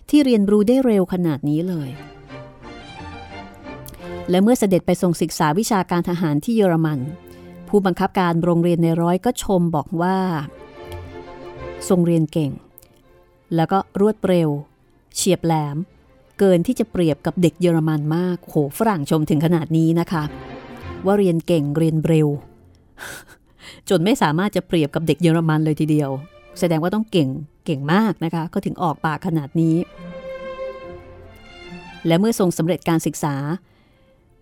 [0.10, 1.90] ที่เรียนรู้ได้เร็วขนาดนี้เลย
[4.30, 7.00] และเมื่อเสด็จไปทรงศึกษาวิชาการทหารที่เยอรมัน
[7.68, 10.18] ผู้บังคับการโรงเรียนในร้อยก็ชมบอกว่า
[11.90, 12.52] ทรงเรียนเก่ง
[13.56, 14.50] แล้วก็รวดเร็ว
[15.16, 15.78] เฉียบแหลม
[16.44, 20.24] เกินที่จะเปรียบกับเด็กเยอรมันมากโหฝรั่งชมถึงขนาดนี้นะคะ
[21.06, 22.28] ว่าเรียนเก่งเรียนเร็ว
[23.90, 26.10] จนไม่สามารถจะเปรียบกับเด็กเยอรมันเลยทีเดียว
[26.60, 27.30] แสดงว่าต้องเก่ง
[27.66, 29.76] เก่งมากนะคะ ก็ถึงออกปากขนาดนี้
[32.08, 33.36] และเมื่อทรงสำเร็จการศึกษา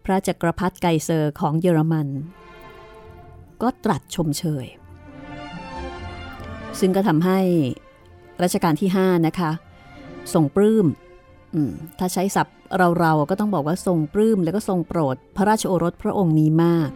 [0.05, 2.07] พระจักรพรรดิไกเซอร์ของเยอรมัน
[3.61, 4.65] ก็ตรัสชมเชย
[6.79, 7.39] ซึ่งก็ทำให้
[8.43, 9.51] รัชกาลที่ 5 นะคะ
[10.33, 10.87] ทรงปลื้ม
[11.99, 12.55] ถ้าใช้ศัพท์
[12.99, 16.89] เราๆก็ต้องบอกว่าทรงปลื้มแล้วก็ทรงโปรดพระราชโอรสพระองค์นี้มาก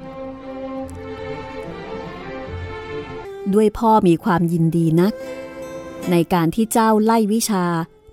[3.53, 5.13] ด้วยพ่อมีความยินดีนัก
[6.11, 7.65] ในการที่เจ้าไล่วิชา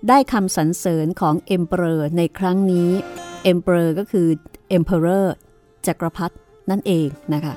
[0.09, 2.91] ได้คำสรรเสริญของเอ็มเปอร์ในครั้งนี้
[3.43, 4.27] เอ็มเปอร์ก็คือ
[4.69, 5.35] emperor
[5.85, 6.35] จักรพรรดิ
[6.69, 7.53] นั่นเองนะคะ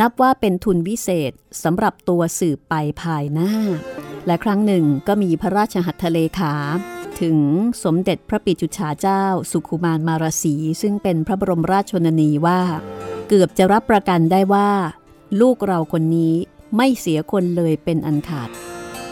[0.00, 1.32] นับว่าเป็นทุนวิเศษ
[1.64, 3.50] สำหรับตัวสืบไปภายหน้า
[4.26, 6.54] และครั้งหนึ่งก็มีพระราชหัตถเลขา
[7.20, 7.38] ถึง
[7.84, 12.60] สมเด็จพระปิตุจฉาเจ้า สุขุมาลมารศรีซึ่งเป็นพระบรมราชชนนีว่า
[13.28, 14.70] เกือบจะรับประกันได้ว่า
[15.40, 16.34] ลูกเราคนนี้
[16.76, 18.50] ไม่เสียคนเลยเป็นอันขาด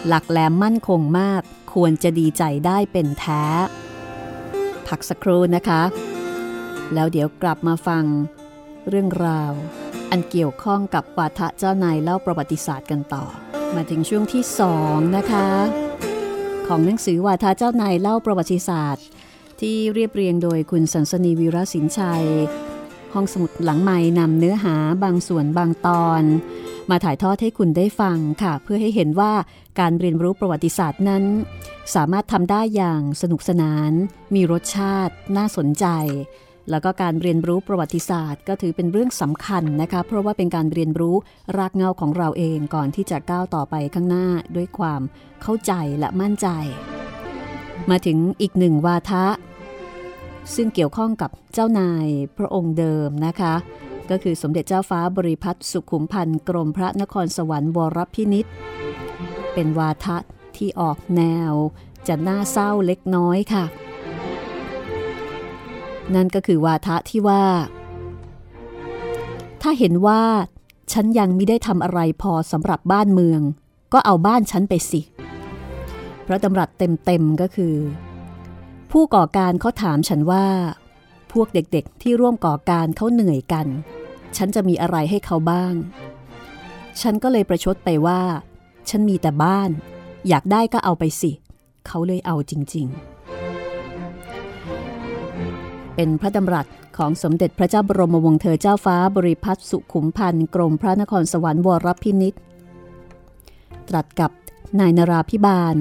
[0.06, 1.42] หลักแหลมมั่นคงมาก
[1.74, 3.44] ควรจะดีใจได้เป็นแท้
[4.86, 5.82] พักสักครู่นะคะ
[6.94, 8.04] แล้วเดี๋ยวกลับมาฟัง
[8.88, 9.52] เรื่องราว
[10.10, 13.24] อันเกี่ยวข้องกับวาทะเจ้านายเล่าประวัติศาสตร์กันต่อ
[13.74, 15.48] มาถึงช่วงที่สองนะคะ
[16.74, 19.04] ของหนังสือวาทาเจ้านายเล่าประวัติศาสตร์
[19.60, 22.26] ที่เรียบเรียงโดยคุณสันสนีวีรศินชัย
[23.14, 26.22] ห้องสมุดหลังใหม่นำเนื้อหาบางส่วนบางตอน
[26.90, 29.32] มาถ่ายทอดให้คุณได้ฟังค่ะ เพื่อให้เห็นว่า
[29.78, 31.24] การเรียนรู้ประวัติศาสตร์นั้น
[31.94, 33.90] สามารถทำได้อย่างสนุกสนาน
[34.34, 35.86] มีรสชาติ น่าสนใจ
[36.70, 41.16] แล้วก็การเรียนรู้ประวัติศาสตร์ ก็ถือเป็นเรื่องสำคัญนะคะ เพราะว่าเป็นการเรียนรู้
[41.56, 45.02] รากเงาของเราเองก่อนที่จะก้าวต่อไปข้างหน้าด้วยความ
[45.42, 46.48] เข้าใจและมั่นใจ
[47.90, 49.26] มาถึงอีกหนึ่งวาทะ
[50.54, 52.06] ซึ่งเกี่ยวข้องกับเจ้านาย
[52.38, 53.54] พระองค์เดิมนะคะ
[54.10, 58.46] ก็คือสมเด็จเจ้าฟ้าบริพัตรสุขุมพันธ์กรมพระนครสวรรค์วรพินิษ
[59.54, 60.16] เป็นวาทะ
[60.56, 61.52] ที่ออกแนว
[62.08, 63.64] จะน่าเศร้าเล็กน้อยค่ะ
[66.14, 67.44] นั่นก็คือวาทะที่ว่า
[69.62, 70.22] ถ้าเห็นว่า
[70.92, 73.40] ฉันยังไม่ได้ทำอะไรพอสำหรับบ้านเมือง
[73.92, 75.00] ก็เอาบ้านฉันไปสิ
[76.26, 77.76] พระดำรัสเต็มๆก็คือ
[78.92, 80.46] ผู้ก่อการเขาถามฉันว่า
[81.32, 83.66] พวกเด็กๆที่ร่วมก่อการเขาเหนื่อยกัน
[84.36, 85.74] ฉันจะมีอะไรให้เขาบ้าง
[87.00, 88.20] ฉันก็เลยประชดไปว่า
[88.88, 89.70] ฉันมีแต่บ้าน
[90.28, 91.30] อยากได้ก็เอาไปสิ
[91.86, 93.09] เขาเลยเอาจริง ๆ
[96.02, 102.34] เป็นพระดำรัสของสมเด็จพระเจ้าบรมวงศ์เธอเจ้าฟ้าบริพัตรสุขุมพันธ์กรมพระนครสวรรค์วรพินิษ
[103.88, 104.30] ตรัสกับ
[104.80, 105.76] นายนราพิบาล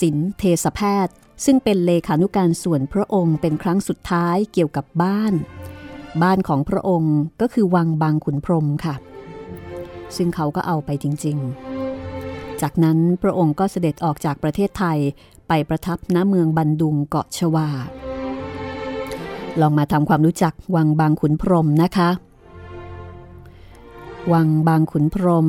[0.00, 5.32] ศิลเทสแพทย์ ซึ่งเป็นเลขานุการส่วนพระองค์เป็นครั้งสุดท้ายเกี่ยวกับบ้าน
[6.22, 8.94] บ้านของพระองค์ก็คือวังบางขุนพรมค่ะ
[10.16, 11.36] ซึ่งเขาก็เอาไปจริง
[12.00, 14.98] ๆ จากนั้นพระองค์ก็เสด็จออกจากประเทศไทย
[15.48, 17.70] ไปประทับณเมืองบันดุงเกาะชวา
[19.60, 22.10] ลองมาทำความรู้จักวังบางขุนพรมนะคะ
[24.32, 25.48] วังบางขุนพรม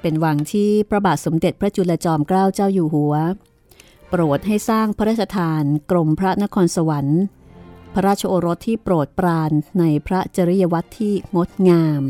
[0.00, 3.14] เป็นวังที่พระบาทสมเด็จพระจุลจอมเกล้าเจ้าอยู่หัว
[4.08, 7.20] โปรดให้สร้างพระราชทานกรมพระนครสวรรค์
[7.94, 12.02] พระราชโอรสที่โปรดปรานในพระจริยวัตรที่งดงาม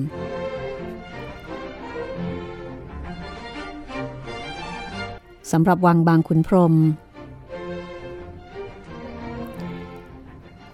[5.50, 6.74] สำหรับวังบางขุนพรม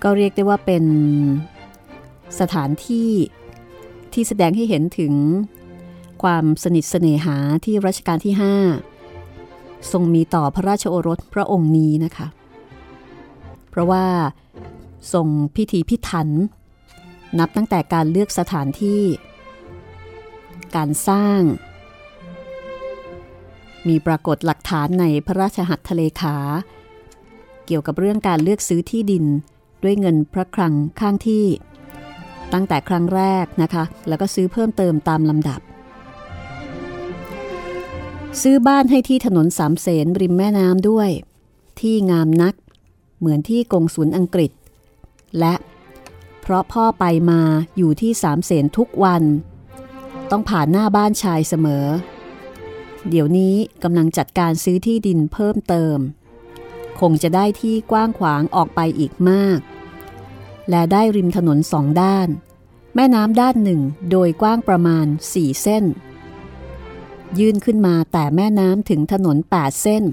[0.03, 0.85] ก็เรียกได้ว่าเป็น
[2.41, 3.11] สถานที่
[4.13, 5.15] ที่แสดงให้เห็นถึง
[6.23, 8.35] ความสนิทเสน่หาที่รัชกาลที่
[9.11, 12.27] 5 ทรงมีต่อพระราชโอรสพระองค์นี้นะคะ
[13.69, 14.07] เพราะว่า
[15.13, 16.29] ทรงพิธีพิถัน
[17.39, 19.03] นับตั้งแต่การเลือกสถานที่
[20.77, 21.41] การสร้าง
[23.89, 26.37] มีปรากฏหลักฐานในพระราชหัตถเลขา
[27.67, 29.25] เกี่ยวกับเรื่องการเลือกซื้อที่ดิน
[29.83, 31.47] ด้วยเงินพระครังข้างที่
[32.53, 35.61] ตั้งแต่ครั้งแรกนะคะ แล้วก็ซื้อเพิ่มเติมตามลำดับ
[38.43, 41.09] ซื้อบ้านให้ที่ถนนสามเสนริมแม่น้ำด้วย
[41.81, 42.55] ที่งามนัก
[43.19, 44.51] เหมือนที่กงสุลอังกฤษ
[45.39, 45.55] และ
[46.41, 47.41] เพราะพ่อไปมา
[47.77, 49.23] อยู่ที่สามเสนทุกวัน
[50.31, 51.87] ต้องผ่านหน้าบ้านชายเสมอ
[53.09, 55.99] เดี๋ยวนี้กำลังจัดการซื้อที่ดินเพิ่มเติม
[57.01, 59.59] คงจะได้ที่กว้างขวางออกไปอีกมาก
[60.71, 62.29] และได้ริมถนนสองด้าน
[62.95, 65.85] แม่น้ำด้านหนึ่งโดยกว้างประมาณ 4 เส้น
[67.39, 70.05] ยื่นขึ้นมาแต่แม่น้ำถึงถนน 8 เส้น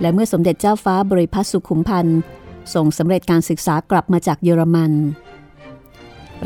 [0.00, 2.20] และเมื่อสมเด็จเจ้าฟ้าบริพัตรสุขุมพันธ์
[2.74, 4.92] ส่งสำเร็จการศึกษากลับมาจากเยอรมัน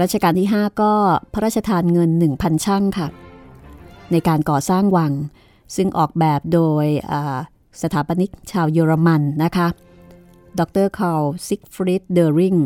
[0.01, 0.93] รัชกาลที่ 5 ก็
[1.33, 3.09] พระราชทานเงิน 1,000 ชั่งค่ะ
[4.13, 5.13] ในการก่อสร้างวัง
[5.77, 6.87] ซึ่งออกแบบโดย
[7.83, 9.69] สถาปนิกชาวเยอรมันนะคะ
[10.59, 12.57] ดร.คาร์ลซิกฟรีดเดอห์ริง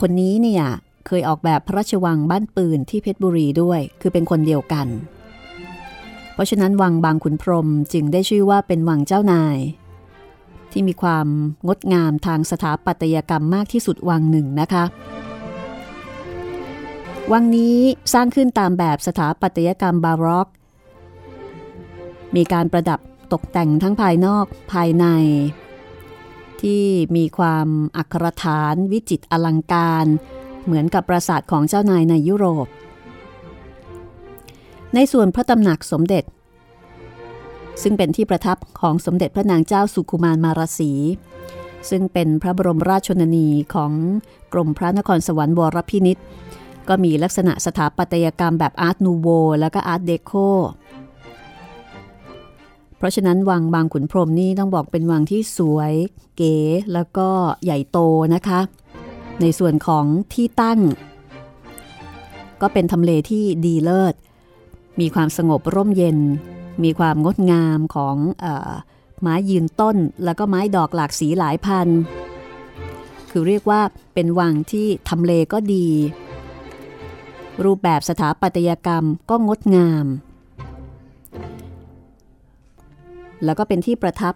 [0.00, 0.64] คนนี้เนี่ย
[1.06, 4.86] เคยออกแบบพระราชวังบ้านปืนที่เพชรบุรีด้วย คือเป็นคนเดียวกัน
[6.34, 9.58] เพราะฉะนั้นวังบางขุนพรหมจึงได้ชื่อว่าเป็นวังเจ้านาย
[10.72, 11.26] ที่มีความ
[11.66, 14.84] งดงามทางสถาปัตยกรรมมากที่สุดวังหนึ่งนะคะ
[17.32, 17.76] วังนี้
[18.12, 20.48] สร้างขึ้นตามแบบสถาปัตยกรรมบาร็อก
[22.36, 23.00] มีการประดับ
[23.32, 25.06] ตกแต่งทั้งภายนอกภายใน
[26.62, 26.84] ที่
[27.16, 30.06] มีความอักรฐานวิจิตอลังการ
[30.64, 32.66] เหมือนกับปราสาทของเจ้านายในยุโรป
[34.94, 36.24] ในส่วนพระตำหนักสมเด็จ
[37.82, 40.92] ซึ่งเป็นที่ประทับของสมเด็จพระนางเจ้าสุขุมารมาราศี
[41.90, 43.92] ซึ่งเป็นพระบรมราชชนนีของ
[44.52, 46.18] กรมพระนครสวรรค์วรพินิษ
[46.88, 49.28] ก็มีลักษณะสถาปัตยกรรมแบบอาร์ตนูโว
[49.60, 50.32] และก็อาร์ตเดโค
[52.98, 55.92] เพราะฉะนั้นวังบางขุนพรมนี่ต้องบอกเป็นวังที่สวย
[56.36, 56.56] เก๋
[56.92, 57.28] แล้วก็
[57.64, 57.98] ใหญ่โต
[58.34, 58.60] นะคะ
[59.40, 60.80] ในส่วนของที่ตั้ง
[62.60, 64.14] ก็เป็นทำเลที่ดีเลิศ
[65.00, 66.18] มีความสงบร่มเย็น
[66.84, 68.46] มีความงดงามของอ
[69.20, 71.88] ไม้ยืนต้น แล้วก็ไม้ดอกหลากสีหลายพัน
[73.30, 73.80] คือเรียกว่า
[74.14, 75.88] เป็นวังที่ทำเลก็ดี
[77.64, 80.06] รูปแบบสถาปัตยกรรมก็งดงาม
[83.44, 84.34] แล้วก็เป็นที่ประทับ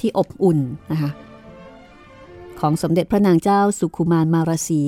[0.00, 0.58] ที่อบอุ่น
[0.92, 1.10] นะคะ
[2.60, 4.82] ของสมเด็จพระนางเจ้าสุขุมารมาราศี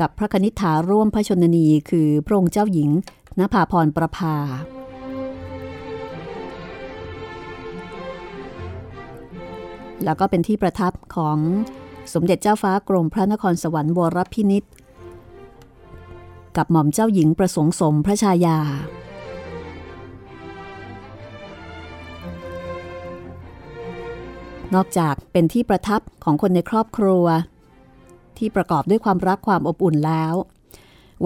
[0.00, 2.90] กับพระคณิษฐาร่วมพระชนนีคือพระองค์เจ้าหญิง
[3.38, 4.36] นภาพรประภา
[10.04, 11.38] แล้วก็เป็นที่ประทับของ
[12.14, 14.64] สมเด็จเจ้าฟ้ากรมพระนครสวรรค์วรพินิษ
[16.56, 18.58] กับหม่อมเจ้าหญิงประสงค์สมพระชายา
[24.74, 27.24] นอกจากเป็นที่ประทับของคนในครอบครัว
[28.38, 30.34] ที่ประกอบด้วยความรักความอบอุ่นแล้ว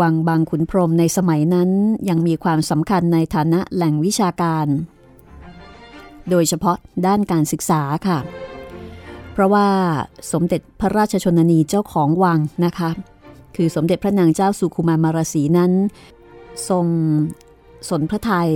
[0.01, 1.71] วังบางขุนพรมในสมัยนั้น
[2.09, 4.67] ยังมีความสำคัญในฐานะแหล่งวิชาการ
[6.31, 6.77] โดยเฉพาะ
[7.07, 8.19] ด้านการศึกษาค่ะ
[9.33, 9.69] เพราะว่า
[10.33, 12.91] สมเด็จพระราชชนนีเจ้าของวังนะคะ
[13.57, 15.73] คือสมเด็จพระนางเจ้าสุขุมามารสีนั้น
[16.69, 16.87] ทรง
[17.89, 18.51] สนพระไทย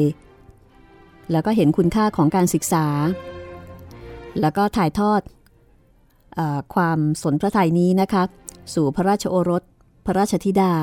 [1.31, 2.87] แล้วก็เห็นคุณค่าของการศึกษา
[4.41, 5.21] แล้วก็ถ่ายทอด
[6.39, 6.41] อ
[6.75, 8.23] ความสนพระทัยนี้นะคะ
[8.75, 9.63] สู่พระราชโอรส
[10.07, 10.75] พระราชธิดา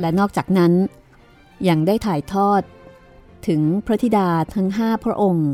[0.00, 0.72] และนอกจากนั้น
[1.68, 2.62] ยังได้ถ่ายทอด
[3.46, 5.50] ถึงพระธิดาทั้งห้าพระองค์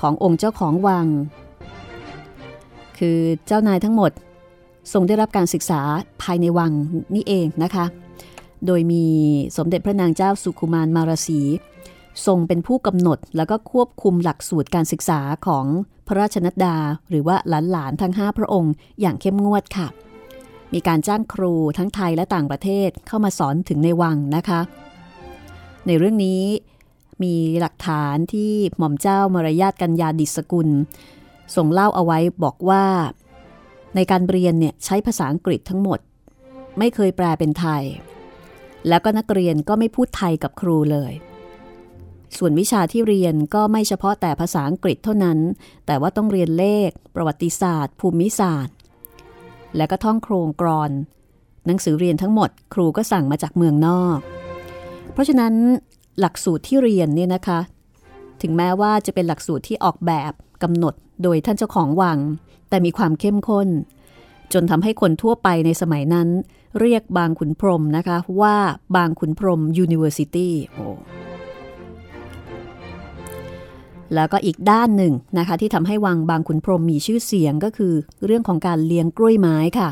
[0.00, 1.06] ขององค์เจ้าของวัง
[2.98, 4.12] คือเจ้านายทั้งหมด
[4.92, 5.80] ทรงได้รับการศึกษา
[6.22, 6.72] ภายในวัง
[7.14, 7.84] นี่เองนะคะ
[8.66, 9.04] โดยมี
[9.56, 11.40] สมเด็จพระนางเจ้าสุขุมารมารสี
[12.26, 15.66] ทรงเป็นผู้กำหนดแล้วก็ควบคุมหลักสูตรการศึกษาของ
[16.06, 16.76] พระราชนัดดา
[17.08, 17.36] หรือว่า
[17.70, 19.88] หลานๆทั้ง 5 พระองค์ อย่างเข้มงวดค่ะ
[20.72, 24.60] มีการจ้างครูทั้งไทยและต่างประเทศเข้ามาสอนถึงในวังนะคะ
[25.86, 26.42] ในเรื่องนี้
[27.22, 30.68] มีหลักฐานที่หม่อมเจ้ามารยาทกัญญาดิสกุล
[31.56, 32.84] ส่งเล่าเอาไว้บอกว่า
[33.94, 35.98] ในการเรียนเนี่ยใช้ภาษาอังกฤษทั้งหมด
[36.78, 37.82] ไม่เคยแปลเป็นไทย
[38.88, 41.12] แล้วก็นักเรียนก็ไม่พูดไทยกับครูเลย
[42.36, 45.38] ส่วนวิชาที่เรียนก็ไม่เฉพาะแต่ภาษาอังกฤษเท่านั้น
[45.86, 48.76] แต่ว่าต้องเรียนเลข ประวัติศาสตร์ ภูมิศาสตร์
[49.76, 50.90] และก็ท่องโครงกรอน
[51.66, 54.18] หนังสือเรียนทั้งหมด ครูก็สั่งมาจากเมืองนอก
[55.12, 55.54] เพราะฉะนั้น
[56.20, 57.60] หลักสูตรที่เรียนเนี่ยนะคะ
[58.42, 62.18] ถึงแม้ว่าจะเป็นหลักสูตรที่ออกแบบกำหนดโดยท่านเจ้าของวัง
[62.68, 63.68] แต่มีความเข้มข้น
[64.54, 66.28] จนทำให้คนทั่วไปในสมัยนั้น
[66.80, 68.56] เรียกบางขุนพรมนะคะว่า
[68.96, 70.86] บางขุนพรม University โอ้
[74.14, 79.88] แล้วก็อีกด้านหนึ่งนะคะที่ทำให้วังบางขุนพรมมีชื่อเสียงก็คือ เรื่องของการเลี้ยงกล้วยไม้ค่ะ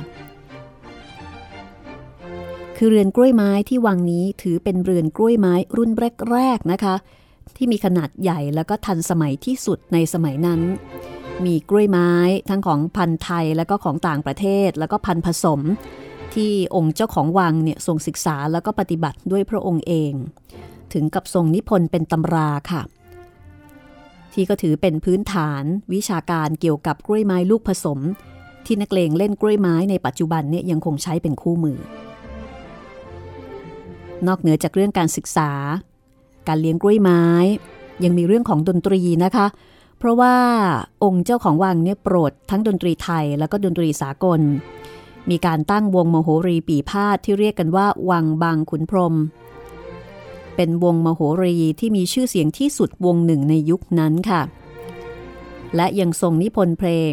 [2.77, 5.90] คือเรือนกล้วยไม้ที่วังนี้ถือเป็นเรือนกล้วยไม้รุ่น
[6.31, 6.94] แรกๆนะคะ
[7.57, 10.61] ที่มีขนาดใหญ่แล้วก็ทันสมัยที่สุดในสมัยนั้น
[11.45, 12.11] มีกล้วยไม้
[12.49, 15.61] ทั้งของพันธุ์ไทยแล้วก็ของต่างประเทศ แล้วก็พันธุ์ผสม
[16.35, 20.12] ที่องค์เจ้าของวังเนี่ยทรงศึกษาแล้วก็ปฏิบัติด้วยพระองค์เอง
[20.92, 22.83] ถึงกับทรงนิพนธ์เป็นตำราค่ะ
[24.33, 25.62] ที่ก็ถือเป็นพื้นฐาน
[25.95, 27.99] วิชาการเกี่ยวกับกล้วยไม้ลูกผสม
[28.66, 31.79] ที่นักเลงเล่นกล้วยไม้ในปัจจุบันเนี่ยยังคงใช้เป็นคู่มือ
[34.27, 35.51] นอกเหนือจากเรื่องการศึกษา
[36.49, 37.23] การเลี้ยงกล้วยไม้
[38.05, 39.47] ยังมีเรื่องของดนตรีนะคะ
[40.03, 40.37] เพราะว่า
[41.05, 44.41] องค์เจ้าของวังเนี่ยโปรดทั้งดนตรีไทยแล้วก็ดนตรีสากล
[45.31, 49.15] มีการตั้งวงมโหรีปีพาดที่เรียกกันว่า วังบางขุนพรม
[50.57, 54.43] เป็นวงมโหรีที่มีชื่อเสียงที่สุดวงหนึ่งในยุคนั้นค่ะ
[55.77, 57.12] และยังทรงนิพนธ์เพลง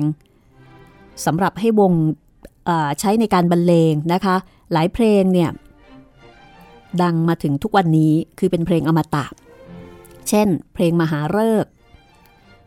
[1.25, 1.93] สำหรับให้วง
[2.99, 4.35] ใช้ในการบรรเลงนะคะ
[4.71, 5.49] หลายเพลงเนี่ย
[7.01, 9.25] ดังมาถึงทุกวันนี้คือเป็นเพลงอมตะ
[10.29, 11.65] เช่น เพลงมหาเริก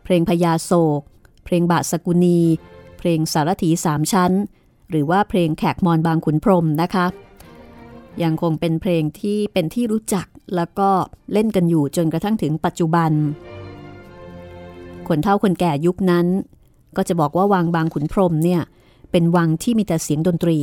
[0.03, 1.01] เพลงพญาโศก
[1.45, 2.41] เพลงบาสกุณี
[2.99, 4.31] เพลงสารถีสามชั้น
[4.89, 7.05] หรือว่าเพลงแขกมอนบางขุนพรมนะคะ
[8.23, 10.89] ยังคงเป็นเพลงที่เป็นที่รู้จักแล้วก็
[11.33, 13.11] เล่นกันอยู่จนกระทั่งถึงปัจจุบัน
[15.07, 16.27] คนเฒ่าคนแก่ยุคนั้น
[16.97, 18.61] ก็จะบอกว่าวังบางขุนพรมเนี่ย
[19.11, 20.57] เป็นวังที่มีแต่เสียงดนตรี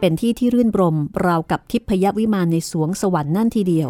[0.00, 3.88] เป็นที่ที่รื่นรมราวกับทิพยวิมานในสวงสวรรค์นั่นทีเดียว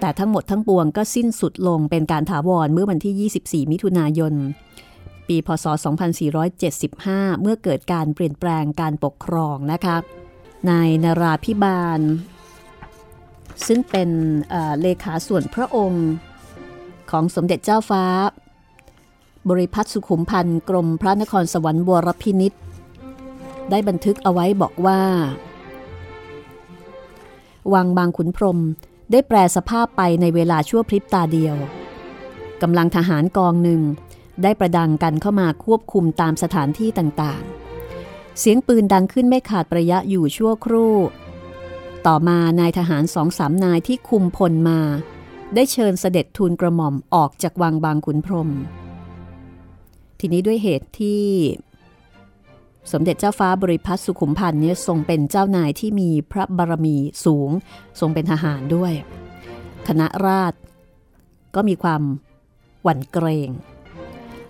[0.00, 4.34] แต่ทั้งหมดทั้งปวงก็สิ้นสุดลงเป็นการถาวรเมื่อวันที่ 24 มิถุนายน
[5.28, 5.66] ปี พศ
[6.54, 9.96] 2475 เมื่อเกิดการเปลี่ยนแปลงการปกครองนะคะ
[10.70, 12.00] นายนาราพิบาล
[13.66, 14.10] ซึ่งเป็น
[14.80, 16.06] เลขาส่วนพระองค์
[17.10, 18.04] ของสมเด็จเจ้าฟ้า
[19.48, 22.52] บริพัตรสุขุมพันธ์กรมพระนครสวรรค์บวรพินิษ
[23.70, 25.00] ได้บันทึกเอาไว้บอกว่า
[27.74, 28.58] วังบางขุนพรม
[29.10, 31.56] ได้แปลสภาพไปในเวลาชั่วพริบตาเดียว
[32.62, 33.82] กำลังทหารกองหนึ่ง
[34.42, 40.94] ได้ประดังกันเข้ามาควบคุมตามสถานที่ต่างๆ เสียงปืนดังขึ้นไม่ขาดประยะอยู่ชั่วครู่
[42.06, 44.80] ต่อมานายทหารสองสามนายที่คุมพลมา
[45.54, 48.50] ได้เชิญเสด็จทูลกระหม่อมออกจากวังบางขุนพรม
[50.20, 51.22] ทีนี้ด้วยเหตุที่
[52.92, 57.50] สมเด็จเจ้าฟ้าบริพัตรสุขุมพันธ์เนี่ยทรงเป็นเจ้านายที่มีพระบารมีสูง
[58.00, 58.92] ทรงเป็นทหารด้วย
[59.88, 60.58] คณะราษฎร
[61.54, 62.02] ก็มีความ
[62.82, 63.50] หวั่นเกรง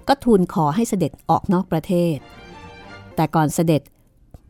[0.08, 2.16] ก็ทูลขอให้เสด็จออกนอกประเทศ
[3.16, 3.82] แต่ก่อนเสด็จ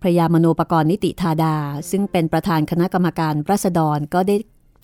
[0.03, 1.57] พระยามโนปกรณ์นิติธาดา
[1.91, 4.37] ซึ่งเป็นประธานคณะกรรมการรัษฎรก็ได้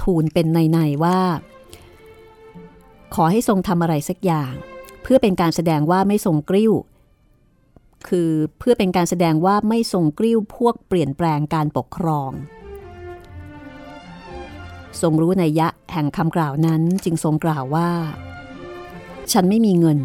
[0.02, 1.20] ทูลเป็นในๆว่า
[3.14, 4.52] ขอให้ทรงทำอะไรสักอย่าง
[5.02, 6.72] เพื่อเป็นการแสดงว่าไม่ทรงกริ้ว
[8.08, 12.30] คือเพื่อเป็นการแสดงว่าไม่ทรงกริ้วพวกเปลี่ยนแปลงการปกครอง
[15.00, 17.90] ทรงรู้ในยะแห่งคำกล่าวนั้นจึงทรงกล่าวว่า
[19.32, 19.98] ฉันไม่มีเงิน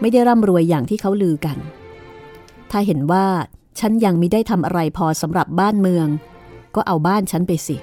[0.00, 1.58] ไม่ได้ร่ำรวยอย่างที่เขาลือกัน
[2.70, 3.26] ถ้าเห็นว่า
[3.78, 6.06] ฉันยังไม่ได้ทำอะไรพอสำหรับบ้านเมือง
[6.74, 7.76] ก็เอาบ้านฉันไปสิ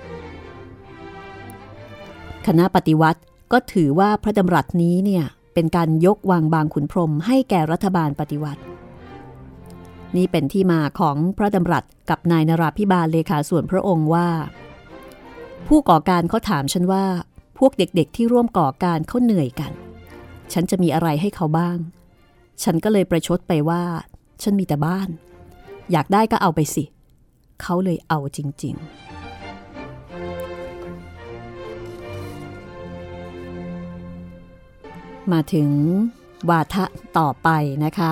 [2.46, 3.20] คณะปฏิวัติ
[3.52, 8.62] ก็ถือว่าพระดำรัสนี้เนี่ยเป็นการยกวางบางขุนพรมให้แก่รัฐบาลปฏิวัติ
[10.18, 14.30] นี่เป็นที่มาของพระดำรัสกับนายนราพิบาลเลขาส่วนพระองค์ว่า
[15.68, 17.06] ผู้ก่อการเขาถามฉันว่า
[17.58, 19.72] พวกเด็กๆที่ร่วมก่อการเขาเหนื่อยกัน
[20.54, 21.78] ฉันจะมีอะไรให้เขาบ้าง
[22.64, 23.84] ฉันก็เลยประชดไปว่า
[24.42, 25.10] ฉันมีแต่บ้าน
[25.92, 26.84] อยากได้ก็เอาไปสิ
[27.62, 28.90] เขาเลยเอาจริง ๆ
[35.32, 35.70] มาถึง
[36.50, 36.86] วาทะ
[37.18, 37.50] ต่อไป
[37.86, 38.12] นะคะ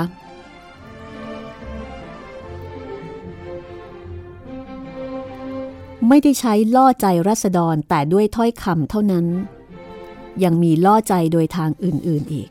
[6.08, 9.26] ไม่ได้ใช้ล่อใจรัษฎรแต่ด้วยถ้อยคำเท่านั้น
[10.44, 12.50] ยังมีล่อใจโดยทางอื่นๆอีก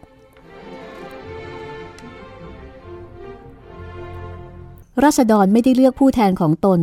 [5.02, 6.80] รัษฎรไม่ได้เลือกผู้แทนของตน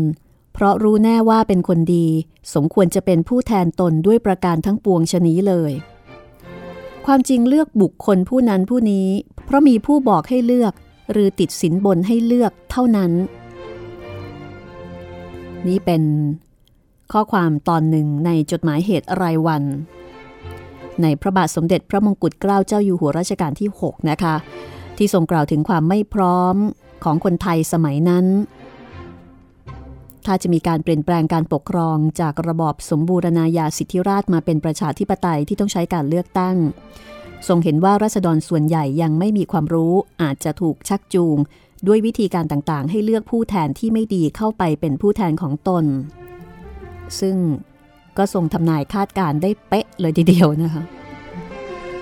[0.54, 2.08] เพราะรู้แน่ว่าเป็นคนดี
[2.54, 5.72] สมควรจะเป็นผู้แทนตนด้วยประการทั้งปวงชนี้เลย
[7.06, 9.08] ความจริงเลือกบุคคลผู้นั้นผู้นี้
[9.46, 10.74] เพราะมีผู้บอกให้เลือก
[11.12, 13.12] หรือติดสินบนให้เลือกเท่านั้น
[15.68, 16.04] นี่เป็น
[17.12, 19.64] ข้อความตอนหนึ่งในจดหมายเหตุรายวัน
[21.02, 24.36] ในพระบาทสมเด็จพระมงกุฎเกล้าเจ้าอยู่หัวรัชกาลที่ 6 นะคะ
[24.98, 26.56] ที่ทรงกล่าวถึงความไม่พร้อม
[27.04, 28.26] ของคนไทยสมัยนั้น
[30.26, 36.56] ถ้าจะมีการเปลี่ยนแปลงการปกครองจากระบอบสมบูรณาญาสิทธิราชมาเป็นประชาธิปไตยที่ต้องใช้การเลือกตั้ง
[37.48, 41.38] ทรงเห็นว่ารัษฎรส่วนใหญ่ยังไม่มีความรู้อาจจะถูกชักจูง
[41.88, 45.86] ด้วยวิธีการต่างๆ ให้เลือกผู้แทนที่ไม่ดีเข้าไปเป็นผู้แทนของตน
[47.20, 47.36] ซึ่ง
[48.18, 50.84] ก็ทรงทำนายคาดการได้เป๊ะเลยทีเดียวนะคะ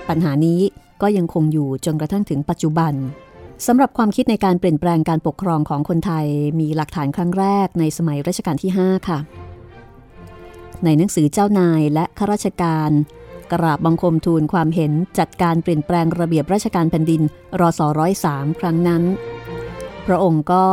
[0.08, 0.60] ปัญหานี้
[1.02, 2.92] ก็ยังคงอยู่จนกระทั่งถึงปัจจุบัน
[3.66, 6.26] สำหรับความคิดในการเปลี่ยนแปลงการปกครองของคนไทย
[6.60, 9.18] มีหลักฐานครั้งแรกในสมัยรัชกาลที่ 5 ค่ะ
[10.84, 12.90] ในหนังสือเจ้านายและข้าราชการ
[13.52, 17.22] กราบบังคมทูลความเห็นจัดการเปลี่ยนแปลงระเบียบราชการแผ่นดิน
[17.60, 19.02] รศร้อยสามครั้งนั้น
[20.06, 20.64] พระองค์ก็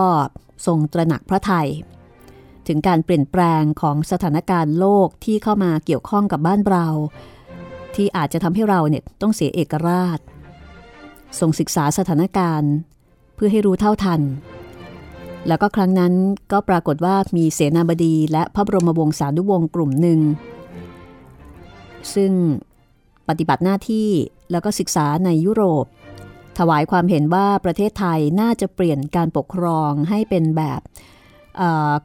[0.66, 1.68] ทรงตระหนักพระไทย
[2.70, 6.88] ถึงการเปลี่ยนแปลงของสถานการณ์โลกที่เข้ามาเกี่ยวข้องกับบ้านเรา
[7.96, 10.20] ที่อาจจะทำให้เราเนี่ยต้องเสียเอกราช
[11.40, 12.74] ทรงศึกษาสถานการณ์
[13.36, 14.22] เพื่อให้รู้เท่าทัน
[15.48, 16.14] แล้วก็ครั้งนั้น
[16.52, 20.20] ก็ปรากฏว่ามีเสนาบดีและพระบรมวงศานุวงศ์กลุ่มหนึ่ง
[22.14, 22.32] ซึ่ง
[23.28, 24.10] ปฏิบัติหน้าที่
[24.52, 25.86] แล้วก็ศึกษาในยุโรป
[26.58, 30.82] ถวายความเห็นว่าประเทศไทยน่าจะเปลี่ยนการปกครองให้เป็นแบบ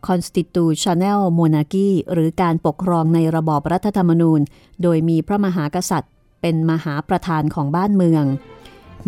[0.09, 4.41] constitutional monarchy หรือการปกครองในระบอบรัฐธรรมนูญ
[4.83, 8.25] โดยมีพระมหากษัตริย์ เป็นมหาประธานของบ้านเมือง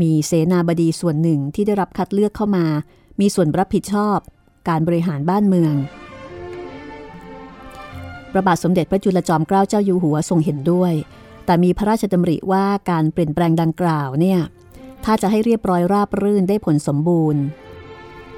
[0.01, 2.66] มีเสนาบดีส่วนหนึ่งที่ได้รับคัดเลือกเข้ามา
[3.20, 4.18] มีส่วนรับผิดชอบ
[4.68, 5.74] การบริหารบ้านเมือง
[8.32, 10.93] พระบาทสมเด็จพระจุลจอมเกล้าเจ้าอยู่หัวทรงเห็นด้วย
[11.45, 14.41] แต่มีพระราชดำริว่าการเปลี่ยนแปลงดังกล่าวเนี่ย
[15.05, 17.43] ถ้าจะให้เรียบร้อยราบรื่นได้ผลสมบูรณ์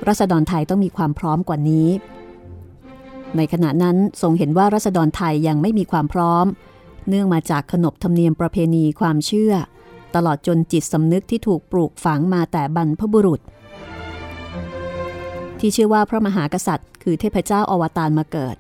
[0.07, 1.89] รัษฎรไทยต้องมีความพร้อมกว่านี้
[3.37, 6.47] ในขณะนั้นทรงเห็นว่ารัษฎรไทยยังไม่มีความพร้อม
[7.09, 9.53] เนื่องมาจากขนบธรรมเนียมประเพณีความเชื่อ
[10.15, 13.41] ตลอดจนจิตสำนึกที่ถูกปลูกฝังมาแต่บรรพบุรุษ
[15.59, 18.57] ที่เชื่อว่าพระมหากษัตริย์ คือเทพเจ้าอวตารมาเกิด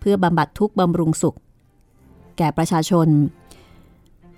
[0.00, 1.36] เพื่อบำบัดทุกข์บำรุงสุข
[2.38, 3.08] แก่ประชาชน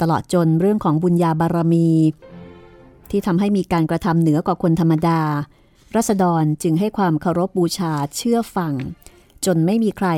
[0.01, 1.88] ตลอดจนเรื่องของบุญญาบารมี
[3.11, 5.20] ที่ทำให้มีการกระทำเหนือกว่าคนธรรมดา
[5.97, 8.72] รัษฎรจึงให้ความเคารพบูชาเชื่อฟัง
[9.47, 10.09] จนไม่มีใคร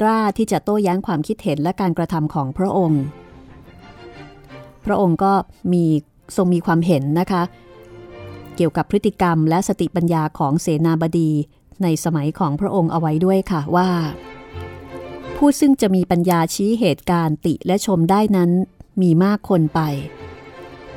[0.00, 3.02] กล้าที่จะโต้แย้งความคิดเห็นและการกระทำของพระองค์
[4.86, 5.32] พระองค์ก็
[5.72, 5.84] มี
[6.36, 7.42] ทรงมีความเห็นนะคะ
[8.56, 11.30] เกี่ยวกับพฤติกรรมและสติปัญญาของเสนาบดี
[11.82, 13.90] ในสมัยของพระองค์เอาไว้ด้วยค่ะว่า
[15.36, 18.50] ผู้ซึ่งจะมีปัญญาชี้เหตุการณ์ติและชมได้นั้น
[19.02, 19.80] มีมากคนไป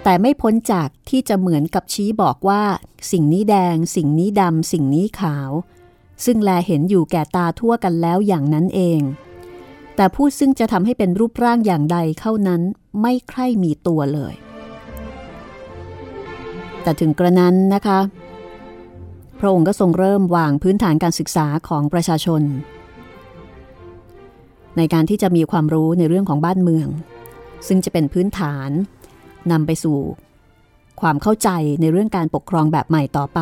[0.09, 2.63] แต่ไม่พ้นจากที่จะเหมือนกับชี้บอกว่า
[3.11, 5.51] สิ่งนี้แดง สิ่งนี้ดำ สิ่งนี้ขาว
[6.25, 9.01] ซึ่งแลเห็นอยู่แก่ตาทั่วกันแล้วอย่างนั้นเอง
[9.95, 12.61] แต่ผู้ซึ่งจะทำให้เป็นรูปร่างอย่างใดเข้านั้น
[13.01, 14.33] ไม่ใคร่มีตัวเลย
[16.83, 17.99] แต่ถึงกระนั้นนะคะ
[19.39, 22.41] พระองค์ก็ทรงเริ่มวางพื้นฐานการศึกษาของประชาชน
[24.77, 26.87] ในการที่จะมีความรู้ในเรื่องของบ้านเมือง
[27.67, 28.71] ซึ่งจะเป็นพื้นฐาน
[29.51, 29.97] นำไปสู่
[31.01, 31.49] ความเข้าใจ
[31.81, 33.39] ในเรื่องการปกครองแบบใหม่ต่อไป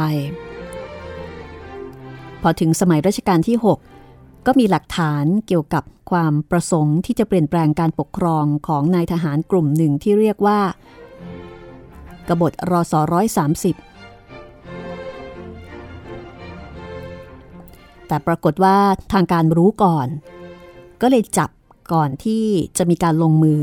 [2.42, 10.60] พอถึงสมัยรัชกาลที่ 6 ก็มีหลักฐานเกี่ยวกับความประสงค์ที่จะเปลี่ยนแปลงการปกครองของนายทหารกลุ่มหนึ่งที่เรียกว่า
[12.28, 13.76] กบฏรอสร้อยสามสิบ
[18.08, 18.78] แต่ปรากฏว่า
[19.14, 20.08] ทางการรู้ก่อน
[21.02, 21.50] ก็เลยจับ
[21.94, 22.44] ก่อนที่
[22.78, 23.62] จะมีการลงมือ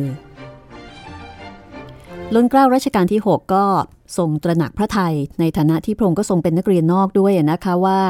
[2.35, 3.65] ล้นเกล้ารัชกาลที่ 6 ก็
[4.19, 8.01] ทรงตระหนักพระไทยในฐานะที่พระองค์ก็ทรงเป็นนักเรียนนอกด้วยนะคะว่า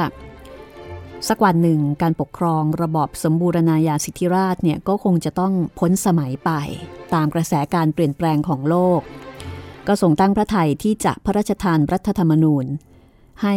[1.29, 6.51] สักวันหนึ่งการปกครองระบอบสมบูรณาญาสิทธิราชเนี่ยก็คงจะต้องพ้นสมัยไป
[7.13, 9.01] ตามกระแสการเปลี่ยนแปลงของโลก
[9.87, 12.65] ก็ทรงตั้งพระไทยที่จะพระราชทานรัฐธรรมนูญ
[13.43, 13.55] ให้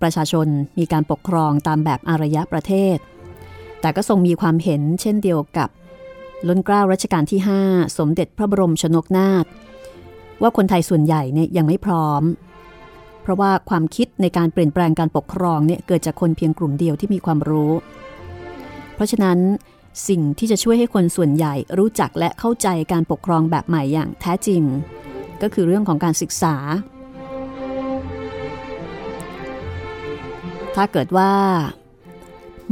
[0.00, 0.46] ประชาชน
[0.78, 2.96] มีการปกครองตามแบบอารยะประเทศ
[3.80, 5.68] แต่ก็ทรงมีความเห็นเช่นเดียวกับ
[6.48, 9.44] ล้นเกล้ารัชกาลที่ 5 สมเด็จพระบรมชนกนาถ
[10.42, 12.22] ว่าคนไทยส่วนใหญ่เนี่ยยังไม่พร้อม
[13.22, 17.72] เพราะว่าความคิดในการเปลี่ยนแปลงการปกครองเนี่ยเกิดจากคนเพียงกลุ่มเดียวที่มีความรู้
[18.94, 19.38] เพราะฉะนั้น
[20.08, 24.62] สิ่งที่จะช่วยให้คนส่วนใหญ่รู้จักและเข้าใจการปกครองแบบใหม่อย่างแท้จริง
[25.42, 26.56] ก็คือเรื่องของการศึกษา
[30.74, 31.32] ถ้าเกิดว่า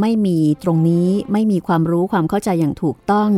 [0.01, 3.31] ไม่มีตรงนี้ไม่มีความรู้ความเข้าใจอย่างถูกต้อง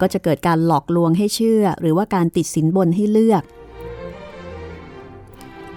[0.00, 3.42] ก็จะเกิดการหลอกลวงให้เชื่อ หรือว่าการติดสินบนให้เลือก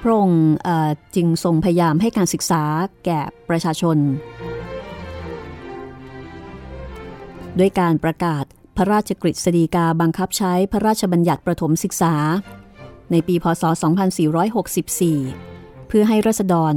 [0.01, 0.45] พระองค์
[1.15, 2.63] จึงทรงพยายามให้การศึกษา
[3.05, 3.97] แก่ประชาชน
[7.59, 8.43] ด้วยการประกาศ
[8.77, 12.13] พระราชกฤษฎีกาบังคับใช้พระราชบัญญัติประถมศึกษา
[13.11, 13.63] ในปีพศ
[14.35, 16.73] 2464 เพื่อให้รัษฎร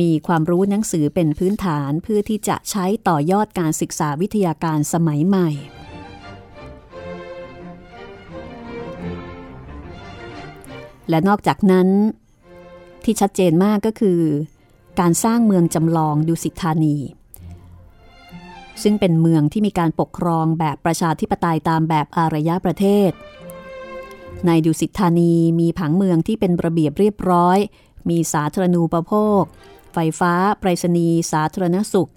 [0.00, 5.50] มีความรู้หนังสือเป็นพื้นฐานเพื่อที่จะใช้ต่อยอดการศึกษาวิทยาการสมัยใหม่
[11.10, 11.88] และนอกจากนั้น
[13.04, 14.20] ที่ชัดเจนมากก็คือ
[15.00, 16.96] การสร้างเมืองจำลองดุสิตธานี
[18.82, 23.10] ซึ่งเป็นเมืองที่มีการปกครองแบบประชาธิปไตยตามแบบอารยประเทศ
[24.46, 27.58] ในดุสิตธานีมีผังเมืองที่เป็นระเบียบเรียบร้อย
[28.08, 29.42] มีสาธารณูปโภค
[29.94, 32.10] ไฟฟ้าไปรษณีย์สาธารณสุข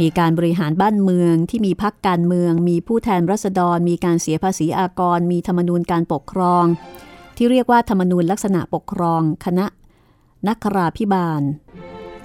[0.00, 6.64] มีการบริหารบ้านเมืองที่มีพักการเมือง มีผู้แทนรัษฎร มีการเสียภาษีอากร มีธรรมนูญการปกครอง
[7.36, 9.66] ที่เรียกว่าธรรมนูญลักษณะปกครอง คณะ
[10.48, 11.42] นักราพิบาล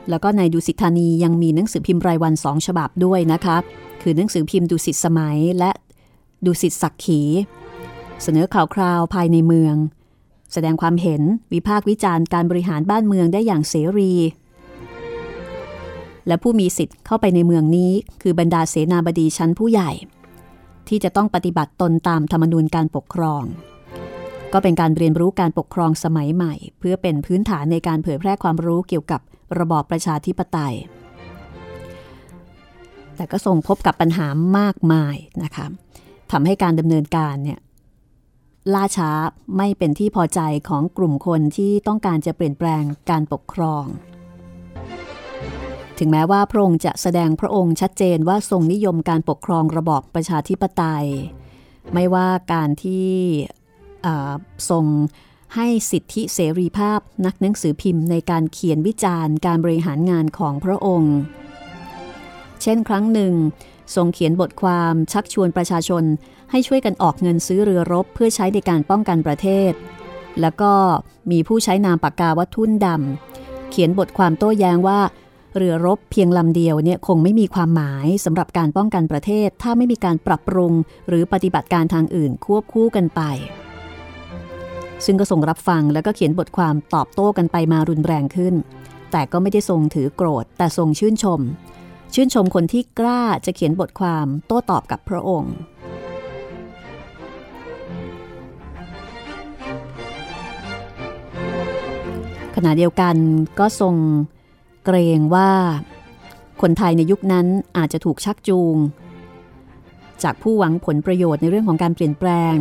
[0.10, 3.58] แล้วก็ในดุสิตธานียังมีหนังสือพิมพ์รายวันสองฉบับด้วยนะคะ
[4.02, 5.72] คือหนังสือพิมพ์ดุสิตสมัยและ
[6.46, 7.22] ดูสิทธิศักขี
[8.24, 9.76] เสนอข่าวคราวภายในเมือง
[10.54, 11.22] แสดงความเห็น
[11.54, 14.14] วิพากษ์วิจารณ์การบริหารบ้านเมืองได้อย่างเสรี
[16.28, 17.92] และผู้มีสิทธิ์เข้าไปในเมืองนี้
[18.22, 19.92] คือบรรดาเสนาบดีชั้นผู้ใหญ่
[20.88, 23.44] ที่จะต้องปฏิบัติตนตามธรรมนูญการปกครอง
[24.54, 29.22] ก็เป็นการเรียนรู้การปกครองสมัยใหม่ เพื่อเป็นพื้นฐานในการเผยแพร่ความรู้เกี่ยวกับ
[29.60, 30.76] ระบอบประชาธิปไตย
[33.16, 34.28] แต่ก็ส่งพบกับปัญหา
[34.58, 35.66] มากมายนะคะ
[36.32, 37.60] ทำให้การดำเนินการเนี่ย
[38.74, 39.12] ล่าช้า
[39.58, 40.40] ไม่เป็นที่พอใจ
[40.70, 43.86] ของกลุ่มคนที่ต้องการจะเปลี่ยนแปลงการปกครอง
[46.00, 51.06] ถึงแม้ว่าพระองค์จะแสดงพระองค์ชัดเจนว่าทรงนิยมการปกครองระบอบประชาธิปไตย
[51.94, 53.10] ไม่ว่าการที่
[54.70, 54.86] ทรง
[55.56, 61.16] ให้สิทธิเสรีภาพนักหนังสือพิมพ์ในการเขียนวิจารณ์การบริหารงานของพระองค์
[62.62, 63.34] เช่นครั้งหนึ่ง
[63.96, 66.04] ทรงเขียนบทความชักชวนประชาชน
[66.52, 69.72] ให้ช่วยกันออกเงินซื้อเรือรบเพื่อใช้ในการป้องกันประเทศ
[70.42, 70.72] แล้วก็
[71.32, 75.00] มีผู้ใช้นามปากกาวัตทุ่นดำเขียนบทความโต้แย้งว่า
[75.58, 80.74] เรือรบเพียงลำเดียวเนี่ยคงไม่มีความหมายสำหรับการป้องกันประเทศ ถ้าไม่มีการปรับปรุง
[81.08, 83.22] หรือปฏิบัติการทางอื่นควบคู่กันไป
[85.06, 88.56] ซึ่งก็ส่งรับฟังแล้วก็เขียนบทความตอบโต้กันไปมารุนแรงขึ้น
[89.12, 91.40] แต่ก็ไม่ได้ทรงถือโกรธ แต่ทรงชื่นชม
[92.14, 95.56] ชื่นชมคนที่กล้าจะเขียนบทความโต้ตอบกับพระองค์
[102.56, 103.16] ขณะเดียวกัน
[103.60, 103.96] ก็ทรง
[104.86, 105.52] เกรงว่า
[106.62, 107.46] คนไทยในยุคนั้น
[107.78, 108.76] อาจจะถูกชักจูง
[110.24, 112.56] จากผู้หวังผลประโยชน์ในเรื่องของการเปลี่ยนแปลง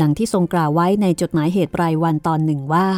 [0.00, 2.88] ดังที่ทรงกล่าวไว้ในจดหมายเหตุรายวันตอนหนึ่งว่า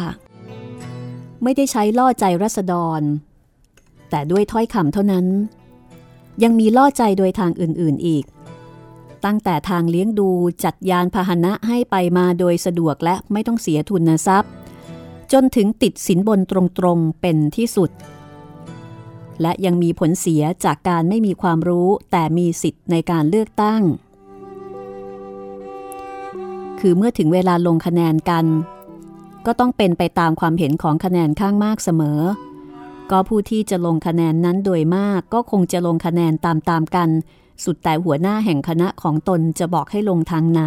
[1.43, 3.01] ไม่ได้ใช้ล่อใจรัษฎร
[4.09, 5.25] แต่ด้วยถ้อยคำเท่านั้น
[6.43, 8.25] ยังมีล่อใจโดยทางอื่นๆอีก
[9.25, 10.29] ตั้งแต่ทางเลี้ยงดู
[10.63, 14.51] จัดยานพาหนะให้ไปมาโดยสะดวกและไม่ต้องเสียทุนทรัพย์
[15.31, 16.53] จนถึงติดสินบนต
[16.85, 17.91] รงๆเป็นที่สุด
[19.41, 23.81] และยังมีผลเสียจากการไม่มีความรู้แต่มีสิทธิ์ในการเลือกตั้ง
[26.85, 28.45] คือเมื่อถึงเวลาลงคะแนนกัน
[29.45, 32.19] ก็ต้องเป็นไปตามความเห็นของคะแนนข้างมากเสมอ
[33.11, 37.09] ก็ผู้ที่จะลงคะแนนนั้นโดยมากก็คงจะลงคะแนนตามๆกัน
[37.63, 40.61] สุดแต่หัวหน้าแห่งคณะของตนจะบอกให้ลงทางไหน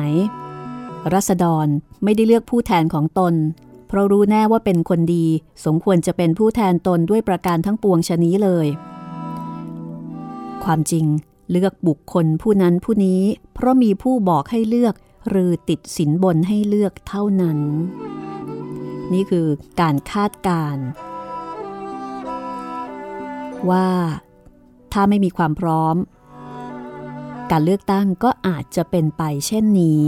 [1.13, 1.67] รัษฎร
[2.05, 3.35] ไม่ได้เลือกผู้แทนของตน
[3.89, 5.27] เพราะรู้แน่ว่าเป็นคนดี
[5.65, 8.67] สมควรจะเป็นผู้แทนตนด้วยประการทั้งปวงชนี้เลย
[10.65, 11.07] ความจริง
[11.51, 13.23] เลือกบุคคลผู้นั้นผู้นี้
[13.55, 14.95] เพราะมีผู้บอกให้เลือก
[15.29, 17.59] หรือติดสินบนให้เลือกเท่านั้น
[19.13, 19.47] นี่คือ
[19.81, 20.77] การคาดการ
[23.71, 23.89] ว่า
[24.93, 25.97] ถ้าไม่มีความพร้อม
[27.51, 30.03] การเลือกตั้งก็อาจจะเป็นไปเช่นนี้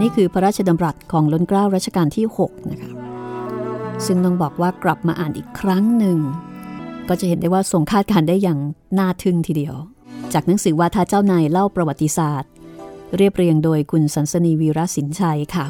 [0.00, 2.92] นี่คือพระราชดำรัสของล้นเกล้ารัชกาลที่ 6 นะคะ
[4.06, 6.18] ซึ่งต้องบอกว่ากลับมาอ่านอีกครั้งหนึ่ง
[7.08, 8.58] ก็จะเห็นได้ว่าทรงคาดการได้อย่าง
[8.98, 9.76] น่าทึ่งทีเดียว
[10.32, 12.50] จากหนังสือวาทาเจ้านายเล่าประวัติศาสตร์
[13.14, 15.66] เรียบเรียงโดยคุณสันสนีวีรสินชัยค่ะ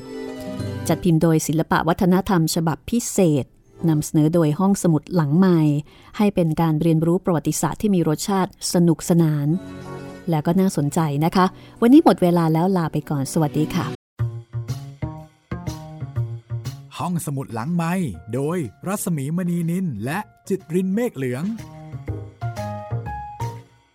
[0.88, 3.44] จัดพิมพ์โดยศิลปะวัฒนธรรมฉบับพิเศษ
[3.88, 5.60] นำเสนอโดยห้องสมุดหลังใหม่
[6.16, 9.48] ให้เป็นการเรียนรู้ประวัติศาสตร์ที่มีรสชาติสนุกสนาน
[10.30, 11.46] และก็น่าสนใจนะคะ
[11.82, 13.86] วันนี้หมดเวลาแล้วลาไปก่อนสวัสดีค่ะ
[16.98, 17.92] ห้องสมุดหลังไม้
[18.34, 20.18] โดยรัศมีมณีนินและ
[20.48, 21.44] จิตรินเมฆเหลือง